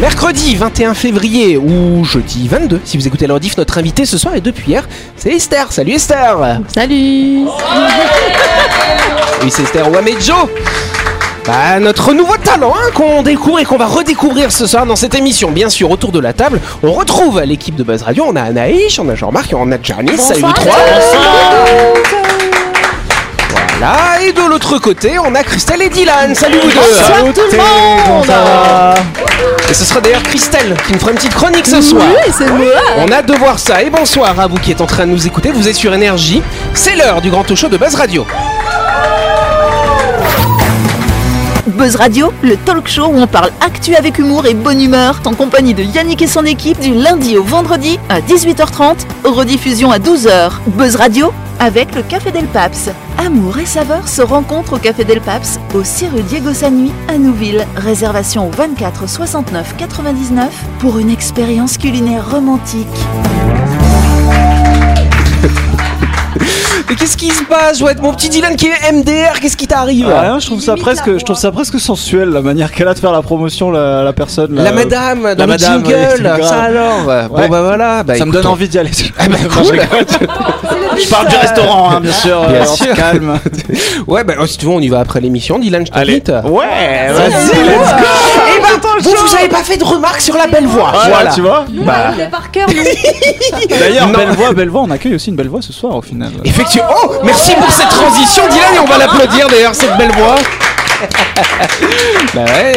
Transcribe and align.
Mercredi 0.00 0.56
21 0.56 0.94
février 0.94 1.58
ou 1.58 2.02
jeudi 2.06 2.48
22, 2.48 2.80
si 2.84 2.96
vous 2.96 3.06
écoutez 3.06 3.26
leur 3.26 3.38
diff, 3.38 3.58
notre 3.58 3.76
invité 3.76 4.06
ce 4.06 4.16
soir 4.16 4.34
et 4.34 4.40
depuis 4.40 4.70
hier, 4.70 4.88
c'est 5.14 5.28
Esther. 5.30 5.70
Salut 5.70 5.92
Esther 5.92 6.60
Salut 6.74 7.44
Oui, 9.42 9.50
c'est 9.50 9.62
Esther 9.62 9.92
Wamejo 9.92 10.48
bah, 11.46 11.80
notre 11.80 12.12
nouveau 12.12 12.36
talent 12.36 12.74
hein, 12.76 12.90
qu'on 12.94 13.22
découvre 13.22 13.60
et 13.60 13.64
qu'on 13.64 13.78
va 13.78 13.86
redécouvrir 13.86 14.52
ce 14.52 14.66
soir 14.66 14.84
dans 14.84 14.94
cette 14.94 15.14
émission. 15.14 15.50
Bien 15.50 15.70
sûr, 15.70 15.90
autour 15.90 16.12
de 16.12 16.20
la 16.20 16.34
table, 16.34 16.60
on 16.82 16.92
retrouve 16.92 17.40
l'équipe 17.42 17.74
de 17.74 17.82
Buzz 17.82 18.02
Radio. 18.02 18.24
On 18.28 18.36
a 18.36 18.42
Anaïs, 18.42 18.98
on 18.98 19.08
a 19.08 19.14
Jean-Marc 19.14 19.52
et 19.52 19.54
on 19.54 19.72
a 19.72 19.82
Janice. 19.82 20.20
Salut 20.20 20.42
vous 20.42 20.52
trois 20.52 20.76
Voilà, 23.80 24.20
et 24.20 24.32
de 24.32 24.42
l'autre 24.42 24.78
côté, 24.78 25.18
on 25.18 25.34
a 25.34 25.42
Christelle 25.42 25.80
et 25.80 25.88
Dylan. 25.88 26.34
Salut 26.34 26.58
vous 26.62 26.68
deux 26.68 26.74
Bonsoir 26.76 27.32
tout 27.32 27.40
le 27.50 27.56
monde 27.56 28.30
Et 29.70 29.72
ce 29.72 29.86
sera 29.86 30.02
d'ailleurs 30.02 30.22
Christelle 30.22 30.76
qui 30.86 30.92
nous 30.92 30.98
fera 30.98 31.12
une 31.12 31.16
petite 31.16 31.34
chronique 31.34 31.66
ce 31.66 31.80
soir. 31.80 32.04
Oui, 32.06 32.30
c'est 32.36 32.50
moi 32.50 32.66
On 32.98 33.10
a 33.10 33.22
de 33.22 33.32
voir 33.32 33.58
ça. 33.58 33.82
Et 33.82 33.88
bonsoir 33.88 34.38
à 34.38 34.46
vous 34.48 34.58
qui 34.58 34.72
êtes 34.72 34.82
en 34.82 34.86
train 34.86 35.06
de 35.06 35.12
nous 35.12 35.26
écouter. 35.26 35.50
Vous 35.50 35.66
êtes 35.66 35.76
sur 35.76 35.94
Énergie. 35.94 36.42
C'est 36.74 36.94
l'heure 36.94 37.22
du 37.22 37.30
grand 37.30 37.42
talk 37.42 37.56
show 37.56 37.68
de 37.68 37.78
Buzz 37.78 37.94
Radio. 37.94 38.26
Buzz 41.80 41.96
Radio, 41.96 42.30
le 42.42 42.58
talk 42.58 42.88
show 42.88 43.06
où 43.06 43.16
on 43.16 43.26
parle 43.26 43.48
actu 43.62 43.94
avec 43.94 44.18
humour 44.18 44.44
et 44.44 44.52
bonne 44.52 44.82
humeur, 44.82 45.22
en 45.24 45.32
compagnie 45.32 45.72
de 45.72 45.82
Yannick 45.82 46.20
et 46.20 46.26
son 46.26 46.44
équipe 46.44 46.78
du 46.78 46.92
lundi 46.92 47.38
au 47.38 47.42
vendredi 47.42 47.98
à 48.10 48.20
18h30, 48.20 49.06
rediffusion 49.24 49.90
à 49.90 49.98
12h. 49.98 50.50
Buzz 50.66 50.96
Radio 50.96 51.32
avec 51.58 51.94
le 51.94 52.02
Café 52.02 52.32
Del 52.32 52.44
Paps. 52.48 52.90
Amour 53.16 53.60
et 53.60 53.64
saveur 53.64 54.08
se 54.08 54.20
rencontrent 54.20 54.74
au 54.74 54.78
Café 54.78 55.04
Del 55.04 55.22
Paps, 55.22 55.58
au 55.72 55.82
6 55.82 56.08
rue 56.08 56.22
Diego 56.22 56.52
Sanui 56.52 56.92
à 57.08 57.16
Nouville. 57.16 57.66
Réservation 57.76 58.48
au 58.48 58.50
24 58.50 59.08
69 59.08 59.76
99 59.78 60.50
pour 60.80 60.98
une 60.98 61.08
expérience 61.08 61.78
culinaire 61.78 62.30
romantique. 62.30 62.88
Mais 66.90 66.96
qu'est-ce 66.96 67.16
qui 67.16 67.30
se 67.30 67.44
passe 67.44 67.76
Je 67.78 67.82
vois 67.82 67.92
être 67.92 68.02
mon 68.02 68.12
petit 68.12 68.28
Dylan 68.28 68.56
qui 68.56 68.66
est 68.66 68.92
MDR. 68.92 69.38
Qu'est-ce 69.40 69.56
qui 69.56 69.68
t'arrive 69.68 70.08
Ah, 70.12 70.22
rien, 70.22 70.38
je 70.40 70.46
trouve 70.46 70.60
ça 70.60 70.74
presque, 70.74 71.18
je 71.18 71.24
trouve 71.24 71.36
ça 71.36 71.52
presque 71.52 71.78
sensuel 71.78 72.30
la 72.30 72.42
manière 72.42 72.72
qu'elle 72.72 72.88
a 72.88 72.94
de 72.94 72.98
faire 72.98 73.12
la 73.12 73.22
promotion 73.22 73.70
la, 73.70 74.02
la 74.02 74.12
personne. 74.12 74.54
La 74.56 74.72
madame, 74.72 75.22
dans 75.34 75.44
le 75.44 75.46
madame, 75.46 75.84
jingle, 75.86 76.26
ouais, 76.26 76.42
ça 76.42 76.62
alors 76.62 77.04
Bon 77.28 77.36
Ouais. 77.36 77.48
bah 77.48 77.62
voilà, 77.62 78.02
bah, 78.02 78.16
ça 78.16 78.26
me 78.26 78.32
donne 78.32 78.46
envie 78.46 78.68
d'y 78.68 78.78
aller. 78.78 78.90
Ah 79.18 79.24
bah 79.28 79.36
cool. 79.62 79.80
Rigole. 80.84 81.00
je 81.00 81.08
parle 81.08 81.28
du 81.28 81.36
restaurant, 81.36 81.90
hein, 81.90 82.00
bien 82.00 82.12
sûr. 82.12 82.40
Bien 82.46 82.56
euh, 82.60 82.64
on 82.68 82.74
se 82.76 82.84
sûr. 82.84 82.94
calme. 82.94 83.38
Ouais 84.06 84.24
bah 84.24 84.34
si 84.46 84.58
tu 84.58 84.64
veux 84.66 84.72
on 84.72 84.80
y 84.80 84.88
va 84.88 85.00
après 85.00 85.20
l'émission, 85.20 85.58
Dylan, 85.58 85.84
je 85.86 85.92
Allez. 85.92 86.20
t'invite. 86.20 86.46
Ouais, 86.50 87.08
Vas-y, 87.12 87.30
vas-y, 87.30 87.64
let's 87.64 87.90
go. 87.90 88.56
Et 88.56 88.60
bah, 88.60 88.68
vous, 89.00 89.26
vous 89.26 89.34
avez 89.36 89.48
pas 89.48 89.62
fait 89.62 89.76
de 89.76 89.84
remarques 89.84 90.20
sur 90.20 90.36
la 90.36 90.46
belle 90.46 90.66
voix. 90.66 90.90
Voilà, 90.92 91.08
Voilà. 91.08 91.30
tu 91.32 91.40
vois. 91.42 91.64
Bah, 91.84 92.12
par 92.30 92.50
cœur, 92.50 92.68
D'ailleurs, 93.80 94.08
belle 94.08 94.30
voix, 94.30 94.52
belle 94.52 94.68
voix. 94.68 94.82
On 94.82 94.90
accueille 94.90 95.14
aussi 95.14 95.30
une 95.30 95.36
belle 95.36 95.48
voix 95.48 95.62
ce 95.62 95.72
soir 95.72 95.94
au 95.96 96.02
final. 96.02 96.30
effectivement. 96.44 96.88
Oh, 97.04 97.12
merci 97.24 97.52
pour 97.54 97.70
cette 97.70 97.88
transition, 97.88 98.42
Dylan, 98.50 98.74
et 98.76 98.78
on 98.80 98.86
va 98.86 98.98
l'applaudir 98.98 99.48
d'ailleurs, 99.48 99.74
cette 99.74 99.96
belle 99.96 100.12
voix. 100.12 100.34
bah 102.34 102.44
ouais. 102.44 102.72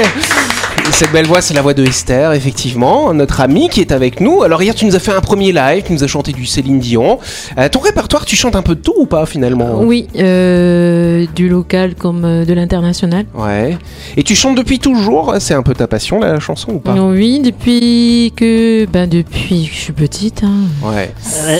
Cette 0.91 1.11
belle 1.11 1.25
voix, 1.25 1.41
c'est 1.41 1.53
la 1.55 1.61
voix 1.61 1.73
de 1.73 1.83
Esther, 1.83 2.33
effectivement, 2.33 3.13
notre 3.13 3.41
amie 3.41 3.67
qui 3.67 3.81
est 3.81 3.91
avec 3.91 4.21
nous. 4.21 4.43
Alors 4.43 4.61
hier, 4.61 4.73
tu 4.75 4.85
nous 4.85 4.95
as 4.95 4.99
fait 4.99 5.11
un 5.11 5.21
premier 5.21 5.51
live, 5.51 5.83
tu 5.85 5.91
nous 5.91 6.03
as 6.03 6.07
chanté 6.07 6.31
du 6.31 6.45
Céline 6.45 6.79
Dion. 6.79 7.19
Euh, 7.57 7.67
ton 7.67 7.79
répertoire, 7.79 8.25
tu 8.25 8.35
chantes 8.35 8.55
un 8.55 8.61
peu 8.61 8.75
de 8.75 8.79
tout 8.81 8.93
ou 8.97 9.05
pas 9.05 9.25
finalement? 9.25 9.81
Oui, 9.81 10.07
euh, 10.17 11.25
du 11.35 11.49
local 11.49 11.95
comme 11.95 12.23
euh, 12.25 12.45
de 12.45 12.53
l'international. 12.53 13.25
Ouais. 13.33 13.77
Et 14.17 14.23
tu 14.23 14.35
chantes 14.35 14.55
depuis 14.55 14.79
toujours? 14.79 15.35
C'est 15.39 15.55
un 15.55 15.63
peu 15.63 15.73
ta 15.73 15.87
passion 15.87 16.19
la 16.19 16.39
chanson 16.39 16.73
ou 16.73 16.79
pas? 16.79 16.93
Oui, 16.93 17.41
depuis 17.43 18.31
que, 18.35 18.85
ben 18.85 19.09
depuis 19.09 19.65
que 19.67 19.73
je 19.75 19.79
suis 19.79 19.93
petite. 19.93 20.43
hein. 20.43 20.87
Ouais. 20.87 21.11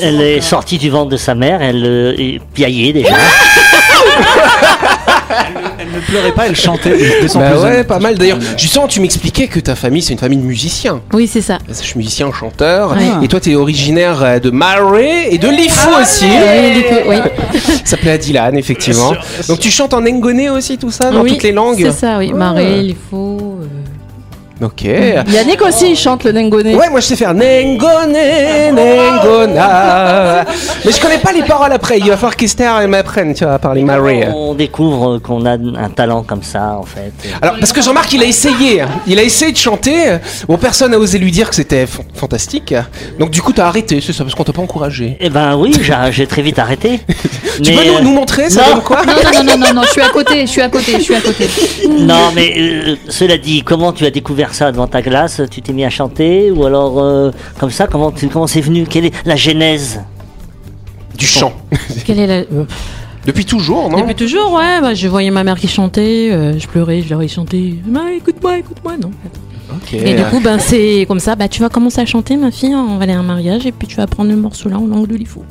Elle 0.02 0.22
est 0.22 0.42
sortie 0.42 0.78
du 0.78 0.90
ventre 0.90 1.10
de 1.10 1.18
sa 1.18 1.34
mère, 1.36 1.62
elle 1.62 1.86
est 2.18 2.40
piaillée 2.54 2.94
déjà. 2.94 3.16
Pleurait 6.14 6.32
pas, 6.32 6.48
elle 6.48 6.56
chantait. 6.56 6.92
Bah 7.34 7.52
plus 7.52 7.64
ouais, 7.64 7.84
pas 7.84 7.98
mal 8.00 8.18
d'ailleurs. 8.18 8.38
Justement, 8.56 8.88
tu 8.88 9.00
m'expliquais 9.02 9.48
que 9.48 9.60
ta 9.60 9.74
famille, 9.76 10.02
c'est 10.04 10.14
une 10.14 10.20
famille 10.20 10.38
de 10.38 10.44
musiciens. 10.44 11.02
Oui, 11.12 11.28
c'est 11.28 11.42
ça. 11.42 11.58
Je 11.68 11.74
suis 11.74 11.98
musicien, 11.98 12.32
chanteur. 12.32 12.92
Ouais. 12.92 13.26
Et 13.26 13.28
toi, 13.28 13.40
tu 13.40 13.52
es 13.52 13.56
originaire 13.56 14.22
euh, 14.24 14.40
de 14.40 14.52
Marais 14.52 15.30
et 15.32 15.38
de 15.40 15.48
Lifou 15.50 15.90
aussi. 16.00 16.26
Oui. 17.08 17.16
Ça 17.84 17.96
s'appelait 17.96 18.18
Dylan, 18.20 18.56
effectivement. 18.58 19.14
Donc 19.48 19.60
tu 19.60 19.72
chantes 19.72 19.94
en 19.96 20.02
Ngonais 20.02 20.50
aussi, 20.50 20.78
tout 20.78 20.92
ça, 20.92 21.10
dans 21.12 21.22
Oui, 21.24 21.32
toutes 21.32 21.44
les 21.44 21.52
langues 21.52 21.82
C'est 21.92 22.00
ça, 22.00 22.18
oui. 22.20 22.28
Ouais. 22.32 22.34
Marais, 22.38 22.96
faut. 23.10 23.60
euh, 23.62 23.66
Ok. 24.64 24.84
Yannick 24.84 25.62
aussi, 25.62 25.92
il 25.92 25.96
chante 25.98 26.24
le 26.24 26.32
Nengone. 26.32 26.68
Ouais, 26.76 26.90
moi 26.90 27.00
je 27.00 27.08
sais 27.08 27.16
faire 27.16 27.34
Nengone, 27.34 28.14
Nengona. 28.74 30.46
Mais 30.86 30.92
je 30.92 31.00
connais 31.02 31.18
pas 31.18 31.32
les 31.32 31.44
paroles 31.44 31.72
après. 31.72 32.00
Il 32.00 32.08
va 32.08 32.16
falloir 32.16 32.36
qu'Esther 32.36 32.72
elle 32.82 32.88
m'apprenne, 32.90 33.34
tu 33.34 33.44
vois, 33.44 33.54
à 33.54 33.60
parler 33.60 33.84
Marais. 33.84 34.30
On 34.34 34.54
découvre 34.54 35.20
qu'on 35.20 35.46
a 35.46 35.54
un 35.54 35.90
talent 35.90 36.24
comme 36.24 36.44
ça 36.44 36.78
en 36.80 36.84
fait. 36.84 37.12
Alors, 37.42 37.56
parce 37.60 37.72
que 37.74 37.82
Jean-Marc, 37.82 38.14
il 38.14 38.22
a 38.24 38.26
essayé. 38.26 38.84
Il 39.08 39.20
a 39.20 39.24
essayé 39.24 39.52
de 39.52 39.58
chanter. 39.58 40.18
Bon, 40.48 40.58
personne 40.58 40.92
n'a 40.92 40.98
osé 40.98 41.18
lui 41.20 41.32
dire 41.32 41.50
que 41.50 41.56
c'était 41.56 41.86
fan- 41.86 42.06
fantastique. 42.14 42.74
Donc, 43.20 43.32
du 43.32 43.42
coup, 43.42 43.54
t'as 43.54 43.66
arrêté, 43.68 44.02
c'est 44.02 44.14
ça, 44.14 44.24
parce 44.24 44.36
qu'on 44.36 44.44
t'a 44.44 44.54
pas 44.54 44.62
encouragé. 44.62 45.18
Eh 45.20 45.30
ben 45.30 45.56
oui, 45.56 45.74
j'ai 46.12 46.28
très 46.28 46.42
vite 46.42 46.60
arrêté. 46.60 47.00
Tu 47.64 47.70
Mais, 47.70 47.78
peux 47.78 47.86
nous, 47.92 47.98
euh, 47.98 48.02
nous 48.02 48.14
montrer, 48.14 48.50
ça 48.50 48.64
non. 48.74 48.82
quoi 48.82 49.06
Non, 49.06 49.14
non, 49.32 49.44
non, 49.44 49.58
non, 49.60 49.74
non, 49.76 49.82
je 49.84 49.92
suis 49.92 50.02
à 50.02 50.10
côté, 50.10 50.42
je 50.42 50.48
suis 50.48 50.62
à 50.62 50.70
côté, 50.70 50.94
je 50.94 51.02
suis 51.04 51.14
à 51.14 51.22
côté. 51.22 51.48
Non, 51.88 52.32
mais 52.34 52.52
euh, 52.58 52.96
cela 53.10 53.38
dit, 53.38 53.62
comment 53.62 53.94
tu 53.94 54.04
as 54.08 54.10
découvert 54.10 54.53
ça 54.54 54.72
devant 54.72 54.88
ta 54.88 55.02
glace 55.02 55.42
Tu 55.52 55.62
t'es 55.62 55.74
mis 55.74 55.84
à 55.86 55.90
chanter 55.90 56.52
ou 56.52 56.66
alors 56.66 57.00
euh, 57.00 57.32
comme 57.60 57.70
ça 57.72 57.88
Comment 57.88 58.12
tu- 58.12 58.28
comment 58.28 58.48
c'est 58.48 58.62
venu? 58.62 58.86
Quelle 58.90 59.06
est 59.06 59.26
la 59.26 59.36
genèse 59.36 60.02
Du 61.18 61.26
chant? 61.26 61.54
Quelle 62.06 62.20
est 62.20 62.28
la. 62.28 62.34
euh, 62.36 62.66
Depuis 63.26 63.46
toujours, 63.46 63.90
non? 63.90 64.02
Depuis 64.02 64.16
toujours, 64.16 64.54
ouais. 64.54 64.82
Bah, 64.82 64.94
je 64.94 65.08
voyais 65.08 65.32
ma 65.32 65.44
mère 65.44 65.58
qui 65.60 65.68
chantait, 65.68 66.30
euh, 66.32 66.58
je 66.60 66.68
pleurais, 66.68 67.02
je 67.02 67.10
leur 67.10 67.22
ai 67.22 67.28
chanté. 67.28 67.76
Bah, 67.86 68.02
écoute-moi, 68.16 68.58
écoute-moi, 68.60 68.94
non. 69.02 69.12
Ok. 69.72 69.94
Et 69.94 70.14
du 70.14 70.24
coup, 70.26 70.40
ben, 70.40 70.60
c'est 70.60 71.06
comme 71.08 71.20
ça. 71.20 71.36
Bah, 71.36 71.48
tu 71.48 71.62
vas 71.62 71.70
commencer 71.70 72.00
à 72.02 72.06
chanter, 72.06 72.36
ma 72.38 72.52
fille. 72.52 72.76
On 72.76 72.98
va 72.98 73.04
aller 73.04 73.14
à 73.14 73.20
un 73.20 73.24
mariage 73.24 73.66
et 73.66 73.72
puis 73.72 73.88
tu 73.88 73.96
vas 73.96 74.08
prendre 74.08 74.30
le 74.30 74.36
morceau 74.36 74.70
là 74.70 74.78
en 74.78 74.86
langue 74.86 75.08
de 75.08 75.16
l'ifo. 75.16 75.44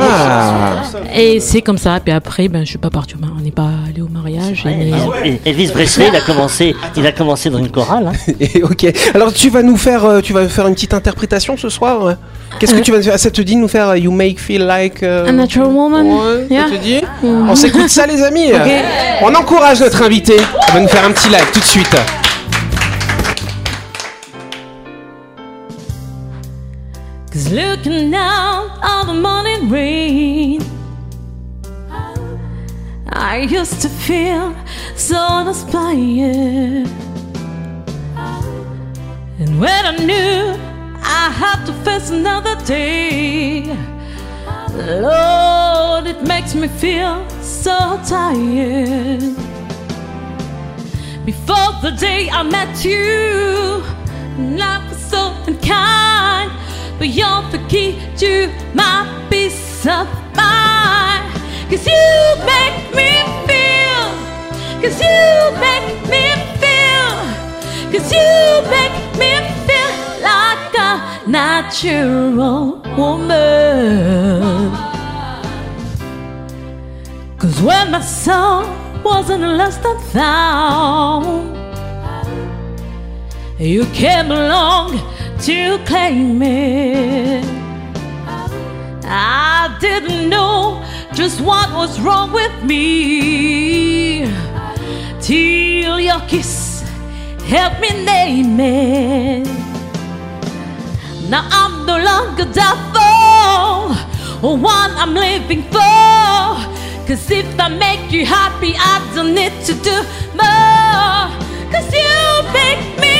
Ah 0.00 0.82
Et 1.14 1.40
c'est 1.40 1.62
comme 1.62 1.78
ça. 1.78 1.98
Puis 2.02 2.12
après, 2.12 2.48
ben, 2.48 2.64
je 2.64 2.70
suis 2.70 2.78
pas 2.78 2.90
partie. 2.90 3.14
au 3.14 3.18
mar- 3.18 3.30
On 3.38 3.40
n'est 3.42 3.50
pas 3.50 3.68
allé 3.88 4.00
au 4.02 4.08
mariage. 4.08 4.62
Ouais, 4.64 4.72
et- 4.72 4.90
Elvis- 4.90 5.38
Elvis 5.44 5.68
Presley, 5.68 6.08
il 6.08 6.16
a 6.16 6.20
commencé, 6.20 6.74
il 6.96 7.06
a 7.06 7.12
commencé 7.12 7.50
dans 7.50 7.58
une 7.58 7.70
chorale. 7.70 8.08
hein. 8.12 8.32
Et 8.40 8.62
ok. 8.62 8.86
Alors, 9.14 9.32
tu 9.32 9.50
vas 9.50 9.62
nous 9.62 9.76
faire, 9.76 10.04
euh, 10.04 10.20
tu 10.20 10.32
vas 10.32 10.48
faire 10.48 10.66
une 10.66 10.74
petite 10.74 10.94
interprétation 10.94 11.56
ce 11.56 11.68
soir? 11.68 12.16
Qu'est-ce 12.58 12.74
que 12.74 12.80
tu 12.80 12.90
vas 12.92 12.98
nous 12.98 13.04
faire? 13.04 13.18
Ça 13.18 13.30
te 13.30 13.40
dit 13.42 13.54
de 13.56 13.60
nous 13.60 13.68
faire 13.68 13.88
euh, 13.90 13.98
You 13.98 14.10
Make 14.12 14.38
Feel 14.38 14.66
Like. 14.66 15.02
euh, 15.02 15.28
A 15.28 15.32
natural 15.32 15.68
woman? 15.68 16.06
Ouais, 16.06 16.46
Yeah. 16.50 16.64
ça 16.68 16.76
te 16.76 16.82
dit? 16.82 17.00
On 17.22 17.54
s'écoute 17.54 17.88
ça, 17.88 18.06
les 18.06 18.22
amis 18.22 18.52
On 19.22 19.34
encourage 19.34 19.80
notre 19.80 20.02
invité. 20.02 20.36
On 20.70 20.74
va 20.74 20.80
nous 20.80 20.88
faire 20.88 21.04
un 21.06 21.12
petit 21.12 21.28
live 21.28 21.50
tout 21.52 21.60
de 21.60 21.64
suite. 21.64 21.96
Cause 27.32 27.50
looking 27.50 28.10
down 28.10 28.68
on 28.82 29.06
the 29.06 29.14
morning 29.14 29.70
rain, 29.70 30.60
I 33.08 33.48
used 33.50 33.80
to 33.80 33.88
feel 33.88 34.54
so 34.96 35.38
inspired. 35.38 36.90
And 39.38 39.58
when 39.58 39.86
I 39.86 39.96
knew 39.96 40.60
I 41.00 41.30
had 41.30 41.64
to 41.64 41.72
face 41.84 42.10
another 42.10 42.54
day, 42.66 43.64
Lord, 45.00 46.06
it 46.06 46.22
makes 46.24 46.54
me 46.54 46.68
feel 46.68 47.26
so 47.40 47.98
tired. 48.06 49.22
Before 51.24 51.72
the 51.80 51.96
day 51.98 52.28
I 52.28 52.42
met 52.42 52.84
you, 52.84 53.82
life 54.54 54.86
was 54.90 55.02
so 55.02 55.34
unkind. 55.46 56.61
But 56.98 57.08
you're 57.08 57.42
the 57.50 57.58
key 57.68 57.98
to 58.18 58.50
my 58.74 59.26
peace 59.30 59.86
of 59.86 60.06
mind. 60.36 61.24
Cause 61.68 61.86
you 61.86 62.04
make 62.44 62.78
me 62.94 63.10
feel, 63.48 64.04
cause 64.82 65.00
you 65.00 65.22
make 65.66 65.88
me 66.12 66.24
feel, 66.60 67.14
cause 67.92 68.12
you 68.12 68.30
make 68.76 68.96
me 69.20 69.32
feel 69.66 69.92
like 70.22 70.74
a 70.78 70.90
natural 71.26 72.82
woman. 72.96 74.70
Cause 77.38 77.60
when 77.62 77.90
my 77.90 78.00
soul 78.00 78.64
wasn't 79.02 79.42
less 79.42 79.78
than 79.78 79.98
found, 80.12 81.56
you 83.58 83.84
came 83.86 84.30
along 84.30 85.00
to 85.42 85.78
claim 85.84 86.40
it. 86.40 87.44
I 89.04 89.76
didn't 89.80 90.28
know 90.28 90.84
just 91.14 91.40
what 91.40 91.68
was 91.72 92.00
wrong 92.00 92.32
with 92.32 92.62
me 92.62 94.24
till 95.20 95.98
your 95.98 96.20
kiss 96.28 96.84
help 97.44 97.80
me 97.80 97.90
name 98.04 98.60
it. 98.60 99.48
Now 101.28 101.48
I'm 101.50 101.86
no 101.86 101.96
longer 101.98 102.44
doubtful 102.52 103.96
or 104.46 104.56
one 104.56 104.92
I'm 105.02 105.14
living 105.14 105.62
for. 105.74 106.52
Cause 107.06 107.28
if 107.32 107.58
I 107.58 107.68
make 107.68 108.12
you 108.12 108.24
happy, 108.24 108.74
I 108.78 108.94
don't 109.14 109.34
need 109.34 109.54
to 109.66 109.74
do 109.88 109.96
more. 110.40 111.26
Cause 111.72 111.92
you 111.92 112.52
make 112.52 113.00
me. 113.00 113.11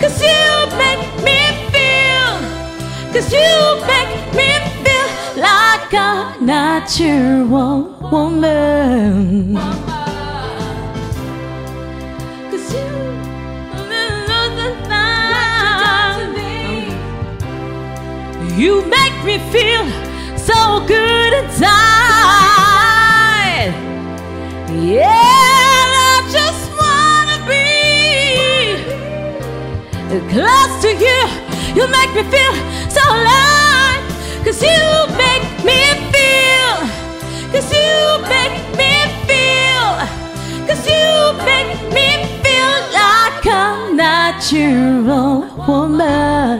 Cause 0.00 0.20
you 0.22 0.66
make 0.78 1.04
me 1.26 1.40
feel. 1.72 2.32
Cause 3.12 3.30
you 3.32 3.52
make 3.86 4.12
me 4.38 4.50
feel 4.84 5.08
like 5.36 5.92
a 5.92 6.36
natural 6.40 7.82
woman. 8.10 9.56
Cause 12.50 12.74
you 12.74 12.88
You 18.56 18.84
make 18.86 19.16
me 19.24 19.38
feel 19.52 19.84
so 20.36 20.84
good 20.86 21.32
inside. 21.44 21.70
Yeah, 24.68 25.49
close 30.30 30.74
to 30.82 30.90
you. 30.94 31.20
You 31.74 31.86
make 31.88 32.12
me 32.14 32.22
feel 32.30 32.54
so 32.88 33.02
alive. 33.02 34.02
Cause 34.44 34.62
you 34.62 34.82
make 35.18 35.46
me 35.66 35.80
feel. 36.14 36.74
Cause 37.52 37.68
you 37.74 37.90
make 38.34 38.58
me 38.78 38.92
feel. 39.26 39.90
Cause 40.68 40.86
you 40.86 41.10
make 41.50 41.72
me 41.96 42.08
feel 42.44 42.74
like 43.00 43.44
a 43.46 43.92
natural 43.92 45.50
woman. 45.66 46.58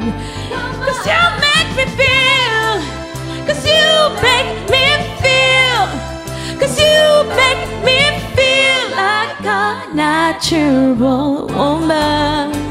Cause 0.87 1.03
you 1.11 1.23
make 1.47 1.71
me 1.79 1.87
feel. 2.01 2.73
Cause 3.47 3.63
you 3.73 3.87
make 4.27 4.51
me 4.75 4.85
feel. 5.23 5.83
Cause 6.59 6.77
you 6.85 7.01
make 7.39 7.63
me 7.87 8.01
feel 8.35 8.83
like 8.99 9.41
a 9.47 9.95
natural 9.95 11.47
woman. 11.47 12.70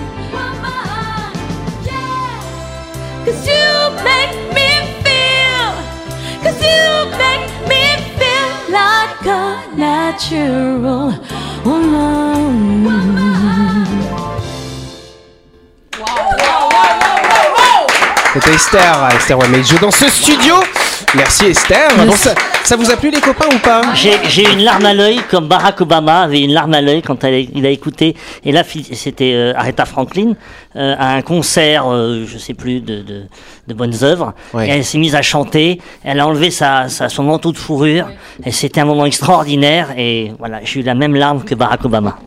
Natural. 10.19 11.13
C'était 18.33 18.53
Esther, 18.53 19.09
Esther 19.15 19.39
Wamage 19.39 19.79
dans 19.81 19.91
ce 19.91 20.09
studio. 20.09 20.55
Merci 21.15 21.47
Esther. 21.47 21.89
Bon, 21.97 22.11
ça, 22.11 22.35
ça 22.63 22.75
vous 22.75 22.91
a 22.91 22.95
plu 22.95 23.09
les 23.09 23.19
copains 23.19 23.47
ou 23.53 23.57
pas? 23.59 23.81
J'ai 23.95 24.51
une 24.51 24.63
larme 24.63 24.85
à 24.85 24.93
l'œil, 24.93 25.21
comme 25.29 25.47
Barack 25.47 25.81
Obama 25.81 26.21
avait 26.21 26.41
une 26.41 26.53
larme 26.53 26.75
à 26.75 26.81
l'œil 26.81 27.01
quand 27.01 27.23
elle 27.23 27.47
il 27.55 27.65
a 27.65 27.69
écouté. 27.69 28.15
Et 28.45 28.51
là, 28.51 28.63
c'était 28.63 29.33
euh, 29.33 29.53
Aretha 29.55 29.85
Franklin 29.85 30.33
euh, 30.75 30.95
à 30.99 31.15
un 31.15 31.21
concert, 31.23 31.85
euh, 31.87 32.25
je 32.27 32.37
sais 32.37 32.53
plus, 32.53 32.79
de, 32.79 33.01
de, 33.01 33.23
de 33.67 33.73
bonnes 33.73 34.03
œuvres. 34.03 34.33
Ouais. 34.53 34.67
Et 34.67 34.71
elle 34.71 34.85
s'est 34.85 34.99
mise 34.99 35.15
à 35.15 35.23
chanter. 35.23 35.81
Elle 36.03 36.19
a 36.19 36.27
enlevé 36.27 36.51
sa, 36.51 36.89
sa, 36.89 37.09
son 37.09 37.23
manteau 37.23 37.51
de 37.51 37.57
fourrure. 37.57 38.07
Et 38.45 38.51
c'était 38.51 38.81
un 38.81 38.85
moment 38.85 39.05
extraordinaire. 39.05 39.87
Et 39.97 40.31
voilà, 40.37 40.59
j'ai 40.63 40.81
eu 40.81 40.83
la 40.83 40.93
même 40.93 41.15
larme 41.15 41.43
que 41.43 41.55
Barack 41.55 41.83
Obama. 41.85 42.19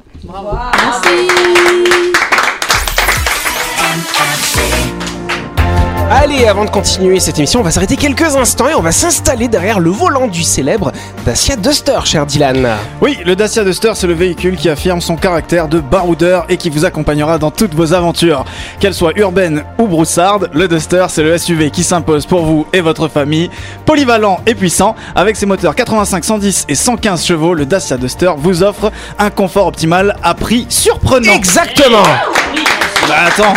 Allez, 6.14 6.47
avant 6.47 6.67
de 6.67 6.70
continuer 6.70 7.20
cette 7.20 7.38
émission, 7.38 7.61
on 7.61 7.62
va 7.62 7.70
s'arrêter 7.70 7.97
quelques 7.97 8.37
instants 8.37 8.69
et 8.69 8.75
on 8.75 8.82
va 8.82 8.93
s'installer 8.93 9.49
derrière 9.49 9.81
le 9.81 9.88
volant 9.88 10.26
du 10.26 10.43
célèbre 10.43 10.93
Dacia 11.25 11.56
Duster, 11.56 12.00
cher 12.05 12.26
Dylan. 12.26 12.69
Oui, 13.00 13.17
le 13.25 13.35
Dacia 13.35 13.64
Duster, 13.64 13.93
c'est 13.94 14.06
le 14.06 14.12
véhicule 14.12 14.56
qui 14.56 14.69
affirme 14.69 15.00
son 15.00 15.17
caractère 15.17 15.69
de 15.69 15.81
baroudeur 15.81 16.44
et 16.50 16.59
qui 16.59 16.69
vous 16.69 16.85
accompagnera 16.85 17.38
dans 17.38 17.50
toutes 17.50 17.73
vos 17.73 17.94
aventures. 17.94 18.44
Qu'elles 18.79 18.93
soient 18.93 19.14
urbaines 19.17 19.64
ou 19.79 19.87
broussardes, 19.87 20.50
le 20.53 20.69
Duster, 20.69 21.06
c'est 21.09 21.23
le 21.23 21.38
SUV 21.38 21.70
qui 21.70 21.82
s'impose 21.82 22.26
pour 22.26 22.44
vous 22.44 22.67
et 22.75 22.82
votre 22.82 23.09
famille. 23.09 23.49
Polyvalent 23.87 24.41
et 24.47 24.55
puissant, 24.55 24.94
avec 25.14 25.37
ses 25.37 25.47
moteurs 25.47 25.75
85, 25.75 26.25
110 26.26 26.67
et 26.69 26.75
115 26.75 27.25
chevaux, 27.25 27.55
le 27.55 27.64
Dacia 27.64 27.97
Duster 27.97 28.32
vous 28.37 28.62
offre 28.62 28.93
un 29.19 29.31
confort 29.31 29.67
optimal 29.67 30.17
à 30.23 30.35
prix 30.35 30.67
surprenant. 30.69 31.32
Exactement 31.32 32.03
Bah 33.09 33.14
attends, 33.29 33.55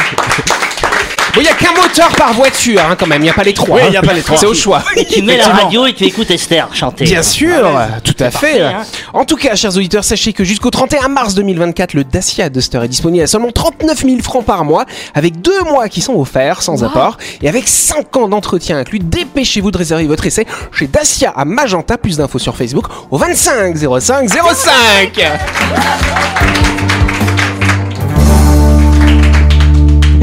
il 1.41 1.43
n'y 1.43 1.49
a 1.49 1.53
qu'un 1.53 1.73
moteur 1.73 2.09
par 2.15 2.33
voiture, 2.33 2.81
hein, 2.81 2.95
quand 2.97 3.07
même, 3.07 3.21
il 3.21 3.25
n'y 3.25 3.29
a 3.29 3.33
pas 3.33 3.43
les 3.43 3.53
trois. 3.53 3.77
Oui, 3.77 3.81
hein. 3.83 3.87
il 3.89 3.93
y 3.93 3.97
a 3.97 4.01
pas 4.01 4.13
les 4.13 4.21
trois. 4.21 4.37
C'est 4.37 4.45
au 4.45 4.53
choix. 4.53 4.83
Tu 5.11 5.21
mets 5.21 5.37
la 5.37 5.47
radio 5.49 5.85
et 5.85 5.93
tu 5.93 6.05
écoutes 6.05 6.31
Esther 6.31 6.67
chanter. 6.73 7.05
Bien 7.05 7.23
sûr, 7.23 7.71
tout 8.03 8.15
à 8.19 8.31
fait. 8.31 8.59
parfait, 8.59 8.61
hein. 8.61 8.83
En 9.13 9.25
tout 9.25 9.35
cas, 9.35 9.55
chers 9.55 9.75
auditeurs, 9.75 10.03
sachez 10.03 10.33
que 10.33 10.43
jusqu'au 10.43 10.69
31 10.69 11.07
mars 11.09 11.35
2024, 11.35 11.93
le 11.93 12.03
Dacia 12.03 12.49
Duster 12.49 12.81
est 12.83 12.87
disponible 12.87 13.23
à 13.23 13.27
seulement 13.27 13.51
39 13.51 14.03
000 14.05 14.21
francs 14.21 14.45
par 14.45 14.65
mois, 14.65 14.85
avec 15.13 15.41
deux 15.41 15.63
mois 15.63 15.89
qui 15.89 16.01
sont 16.01 16.13
offerts 16.13 16.61
sans 16.61 16.83
apport 16.83 17.17
et 17.41 17.49
avec 17.49 17.67
5 17.67 18.15
ans 18.17 18.27
d'entretien 18.27 18.77
inclus. 18.77 18.99
Dépêchez-vous 18.99 19.71
de 19.71 19.77
réserver 19.77 20.05
votre 20.05 20.25
essai 20.25 20.45
chez 20.71 20.87
Dacia 20.87 21.31
à 21.35 21.45
Magenta. 21.45 21.97
Plus 21.97 22.17
d'infos 22.17 22.39
sur 22.39 22.55
Facebook 22.55 22.85
au 23.09 23.17
25 23.17 23.75
05 23.99 24.29
05. 24.29 25.21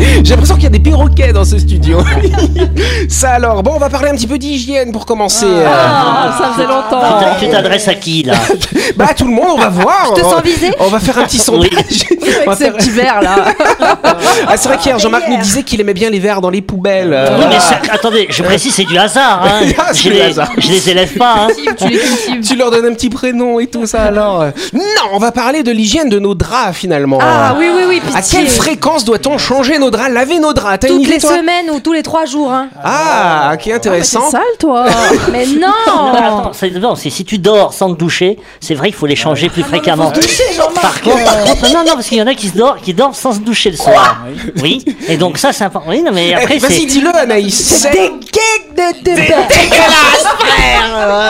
J'ai 0.24 0.30
l'impression 0.30 0.54
qu'il 0.54 0.64
y 0.64 0.66
a 0.66 0.70
des 0.70 0.80
perroquets 0.80 1.32
dans 1.32 1.44
ce 1.44 1.58
studio. 1.58 1.98
Ça 3.08 3.30
alors, 3.30 3.62
bon, 3.62 3.72
on 3.74 3.78
va 3.78 3.88
parler 3.88 4.10
un 4.10 4.14
petit 4.14 4.26
peu 4.26 4.38
d'hygiène 4.38 4.92
pour 4.92 5.06
commencer. 5.06 5.46
Ah, 5.66 6.34
ça 6.38 6.52
faisait 6.54 6.66
longtemps. 6.66 7.02
Tu 7.38 7.48
t'adresses 7.48 7.88
à 7.88 7.94
qui 7.94 8.22
là 8.22 8.34
Bah 8.96 9.08
tout 9.16 9.26
le 9.26 9.32
monde, 9.32 9.46
on 9.54 9.58
va 9.58 9.68
voir. 9.68 10.12
Je 10.16 10.20
te 10.20 10.26
On- 10.26 10.30
sens 10.30 10.42
visé 10.42 10.70
On 10.78 10.88
va 10.88 11.00
faire 11.00 11.18
un 11.18 11.24
petit 11.24 11.38
sondage. 11.38 11.70
On 11.70 12.50
va 12.50 12.52
Avec 12.52 12.58
ces 12.58 12.70
petits 12.70 12.90
verres 12.90 13.20
là. 13.22 13.36
Ah 14.46 14.56
c'est 14.56 14.68
vrai 14.68 14.78
qu'hier 14.78 14.98
Jean-Marc 14.98 15.28
nous 15.28 15.38
disait 15.38 15.62
qu'il 15.62 15.80
aimait 15.80 15.94
bien 15.94 16.10
les 16.10 16.18
verres 16.18 16.40
dans 16.40 16.50
les 16.50 16.62
poubelles. 16.62 17.12
Euh, 17.12 17.38
Oui, 17.38 17.44
mais 17.48 17.90
attendez, 17.90 18.26
je 18.30 18.42
précise, 18.42 18.74
c'est 18.74 18.84
du 18.84 18.96
hasard. 18.98 19.44
Hein. 19.44 19.66
Ah, 19.78 19.84
c'est 19.92 19.98
je, 20.04 20.08
du 20.08 20.14
les, 20.14 20.20
hasard. 20.22 20.50
je 20.58 20.68
les 20.68 20.90
élève 20.90 21.12
pas. 21.16 21.46
Hein. 21.48 21.74
Tu 21.78 21.88
les. 21.88 22.40
Tu 22.42 22.56
leur 22.56 22.70
donnes 22.70 22.86
un 22.86 22.94
petit 22.94 23.08
prénom 23.10 23.60
et 23.60 23.66
tout 23.66 23.86
ça 23.86 24.02
alors. 24.04 24.44
Non, 24.72 24.80
on 25.12 25.18
va 25.18 25.32
parler 25.32 25.62
de 25.62 25.70
l'hygiène 25.70 26.08
de 26.08 26.18
nos 26.18 26.34
draps 26.34 26.76
finalement. 26.76 27.18
Ah 27.20 27.54
oui, 27.58 27.66
oui, 27.74 27.82
oui, 27.88 28.02
À 28.14 28.22
quelle 28.22 28.48
fréquence 28.48 29.04
doit-on 29.04 29.38
changer 29.38 29.78
nos 29.78 29.90
draps, 29.92 30.10
laver 30.12 30.40
nos 30.40 30.52
draps 30.52 30.80
T'as 30.80 30.88
une 30.88 30.94
Toutes 30.96 31.02
idée 31.04 31.12
les 31.14 31.20
toi 31.20 31.36
semaines 31.36 31.70
ou 31.70 31.78
tous 31.78 31.92
les 31.92 32.02
trois 32.02 32.24
jours, 32.24 32.50
hein. 32.50 32.68
Ah, 32.82 33.52
ok, 33.54 33.60
C'est 33.64 33.72
intéressant. 33.74 34.28
sale 34.30 34.42
toi. 34.58 34.86
Mais 35.30 35.46
Non, 35.46 35.52
mais 36.12 36.20
non 36.20 36.38
attends, 36.40 36.52
c'est 36.52 36.70
non, 36.70 36.94
c'est 36.96 37.10
si 37.10 37.24
tu 37.24 37.38
dors 37.38 37.72
sans 37.72 37.92
te 37.94 37.98
doucher, 37.98 38.38
c'est 38.60 38.74
vrai 38.74 38.88
qu'il 38.88 38.96
faut 38.96 39.06
les 39.06 39.14
changer 39.16 39.46
Ah 39.50 39.52
plus 39.52 39.62
fréquemment. 39.62 40.10
par 40.80 41.00
contre, 41.00 41.24
par 41.24 41.44
contre, 41.44 41.68
non, 41.72 41.84
non, 41.86 41.94
parce 41.94 42.08
qu'il 42.08 42.18
y 42.18 42.22
en 42.22 42.26
a 42.26 42.34
qui 42.34 42.48
se 42.48 42.56
dorment, 42.56 42.80
qui 42.82 42.92
dorment 42.94 43.14
sans 43.14 43.32
se 43.34 43.38
doucher 43.40 43.70
le 43.70 43.76
soir. 43.76 44.22
Oui. 44.62 44.84
Et 45.08 45.16
donc 45.16 45.38
ça, 45.38 45.52
c'est 45.52 45.64
important. 45.64 45.90
Oui, 45.90 46.02
non, 46.02 46.10
mais 46.12 46.28
Eh, 46.30 46.34
après, 46.34 46.58
Vas-y, 46.58 46.72
c'est. 46.80 46.86
dis-le 46.86 47.14
Anaïs. 47.14 47.54
C'est 47.54 48.10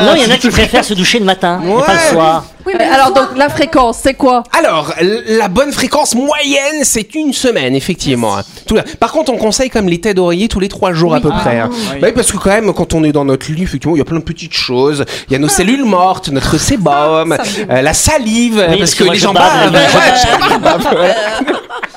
Non, 0.05 0.15
il 0.17 0.23
y 0.23 0.27
en 0.27 0.35
a 0.35 0.39
qui 0.39 0.49
préfèrent 0.51 0.85
se 0.85 0.95
doucher 0.95 1.19
le 1.19 1.25
matin, 1.25 1.61
et 1.65 1.83
pas 1.87 1.95
le 1.95 1.99
soir. 2.13 2.45
Oui, 2.65 2.75
mais 2.79 2.85
alors 2.85 3.13
donc 3.13 3.37
la 3.37 3.49
fréquence, 3.49 3.99
c'est 4.05 4.15
quoi? 4.15 4.45
Alors, 4.57 4.93
la 5.01 5.49
bonne 5.49 5.73
fréquence 5.73 6.15
moyenne, 6.15 6.85
c'est 6.85 7.13
une 7.17 7.33
semaine, 7.33 7.75
effectivement. 7.75 8.37
hein. 8.39 8.43
Tout 8.69 8.77
là. 8.77 8.85
Par 9.01 9.11
contre, 9.11 9.33
on 9.33 9.37
conseille 9.37 9.69
comme 9.69 9.89
les 9.89 10.01
têtes 10.01 10.15
d'oreiller 10.17 10.47
tous 10.47 10.61
les 10.61 10.69
trois 10.69 10.93
jours 10.93 11.13
à 11.13 11.21
peu 11.21 11.31
près. 11.31 11.59
hein. 11.59 11.71
Bah 12.01 12.07
oui, 12.09 12.13
parce 12.15 12.31
que 12.31 12.37
quand 12.37 12.51
même, 12.51 12.73
quand 12.73 12.95
on 12.95 13.03
est 13.03 13.11
dans 13.11 13.25
notre 13.25 13.51
lit, 13.51 13.65
effectivement, 13.65 13.97
il 13.97 13.99
y 13.99 14.03
a 14.03 14.05
plein 14.05 14.19
de 14.21 14.25
petites 14.25 14.55
choses. 14.55 15.05
Il 15.29 15.33
y 15.33 15.37
a 15.37 15.41
nos 15.41 15.49
cellules 15.49 15.85
mortes, 15.85 16.29
notre 16.29 16.57
sébum, 16.57 17.37
euh, 17.69 17.83
la 17.83 17.95
salive, 17.95 18.55
Oui, 18.59 18.65
parce 18.67 18.79
parce 18.79 18.95
que 18.95 18.99
que 19.01 19.05
moi, 19.07 19.15
les 19.15 19.19
je 19.19 19.25
gens 19.25 19.33
bave, 19.35 19.73
bavent. 19.73 19.83
je 19.91 19.97
Ouais, 19.97 20.39
je 20.53 20.59
bave, 20.59 20.97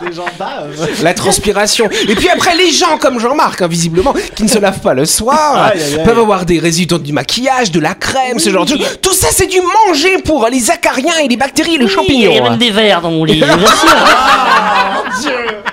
ouais. 0.01 0.91
La 1.03 1.13
transpiration. 1.13 1.89
Et 2.07 2.15
puis 2.15 2.29
après, 2.29 2.55
les 2.55 2.71
gens 2.71 2.97
comme 2.97 3.19
Jean-Marc, 3.19 3.61
hein, 3.61 3.67
visiblement, 3.67 4.13
qui 4.35 4.43
ne 4.43 4.47
se 4.47 4.57
lavent 4.59 4.79
pas 4.79 4.93
le 4.93 5.05
soir, 5.05 5.71
Aïe, 5.73 5.81
aïe, 5.81 5.95
aïe. 5.99 6.03
peuvent 6.03 6.19
avoir 6.19 6.45
des 6.45 6.59
résidus 6.59 6.99
du 6.99 7.13
maquillage, 7.13 7.71
de 7.71 7.79
la 7.79 7.93
crème, 7.95 8.39
ce 8.39 8.49
genre 8.49 8.65
de 8.65 8.71
choses. 8.71 8.99
Tout 9.01 9.13
ça, 9.13 9.27
c'est 9.31 9.47
du 9.47 9.59
manger 9.87 10.17
pour 10.23 10.47
les 10.49 10.71
acariens 10.71 11.17
et 11.23 11.27
les 11.27 11.37
bactéries 11.37 11.75
et 11.75 11.77
les 11.79 11.85
Oui, 11.85 11.91
champignons. 11.91 12.29
Il 12.31 12.35
y 12.35 12.39
a 12.39 12.43
même 12.43 12.53
hein. 12.53 12.57
des 12.57 12.71
verres 12.71 13.01
dans 13.01 13.11
mon 13.11 13.23
lit, 13.25 13.39
je 13.39 13.45
vous 13.45 13.65
assure. 13.65 13.91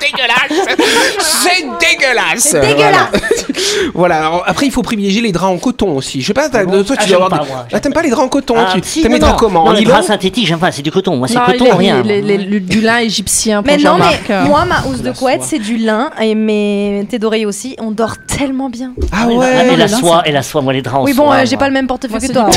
dégueulasse. 0.00 0.76
C'est 1.18 1.64
dégueulasse. 2.02 2.38
C'est 2.40 2.60
dégueulasse. 2.60 3.08
Voilà. 3.94 4.18
Alors, 4.18 4.44
après, 4.46 4.66
il 4.66 4.72
faut 4.72 4.82
privilégier 4.82 5.20
les 5.22 5.32
draps 5.32 5.52
en 5.52 5.58
coton 5.58 5.96
aussi. 5.96 6.20
Je 6.20 6.26
sais 6.26 6.34
pas, 6.34 6.48
toi, 6.48 6.62
tu 6.64 6.68
Ah, 6.98 7.06
dois 7.06 7.16
avoir. 7.16 7.28
pas, 7.30 7.36
moi. 7.46 7.66
Ah, 7.72 7.80
t'aimes 7.80 7.92
pas 7.92 8.02
les 8.02 8.10
draps 8.10 8.26
en 8.26 8.28
coton 8.28 8.54
Ah, 8.56 8.70
Tu 8.74 8.80
si, 8.82 9.02
t'aimes 9.02 9.12
les 9.12 9.18
draps 9.18 9.38
comment 9.38 9.64
Non, 9.66 9.72
les 9.72 9.84
draps 9.84 10.06
synthétiques, 10.06 10.46
j'aime 10.46 10.58
pas, 10.58 10.72
c'est 10.72 10.82
du 10.82 10.90
coton. 10.90 11.16
Moi, 11.16 11.28
c'est 11.28 11.34
coton 11.38 11.76
rien. 11.76 12.02
les- 12.02 12.20
les- 12.22 12.38
les- 12.38 12.60
du 12.60 12.80
lin 12.80 12.98
égyptien 12.98 13.62
Mais 13.64 13.76
non, 13.78 13.96
mais 13.98 14.20
euh. 14.34 14.44
moi, 14.44 14.64
ma 14.64 14.82
housse 14.88 15.00
de 15.02 15.10
couette, 15.12 15.42
c'est 15.42 15.58
du 15.58 15.76
lin. 15.78 16.10
Et 16.20 16.34
mes 16.34 17.06
tes 17.10 17.18
d'oreiller 17.18 17.46
aussi. 17.46 17.76
On 17.80 17.90
dort 17.90 18.14
tellement 18.26 18.68
bien. 18.70 18.92
Ah 19.12 19.24
Oui, 19.26 19.34
ouais. 19.36 19.46
ah, 19.60 19.64
mais 19.68 19.76
la 19.76 19.88
soie, 19.88 20.22
et 20.26 20.32
la 20.32 20.42
soie, 20.42 20.60
moi, 20.62 20.72
les 20.72 20.82
draps 20.82 20.98
en 21.00 21.04
Oui, 21.04 21.14
bon, 21.14 21.32
euh, 21.32 21.42
j'ai 21.44 21.56
pas 21.56 21.66
le 21.68 21.74
même 21.74 21.86
portefeuille 21.86 22.20
que 22.20 22.26
c'est 22.26 22.32
toi. 22.32 22.44
Moi, 22.44 22.52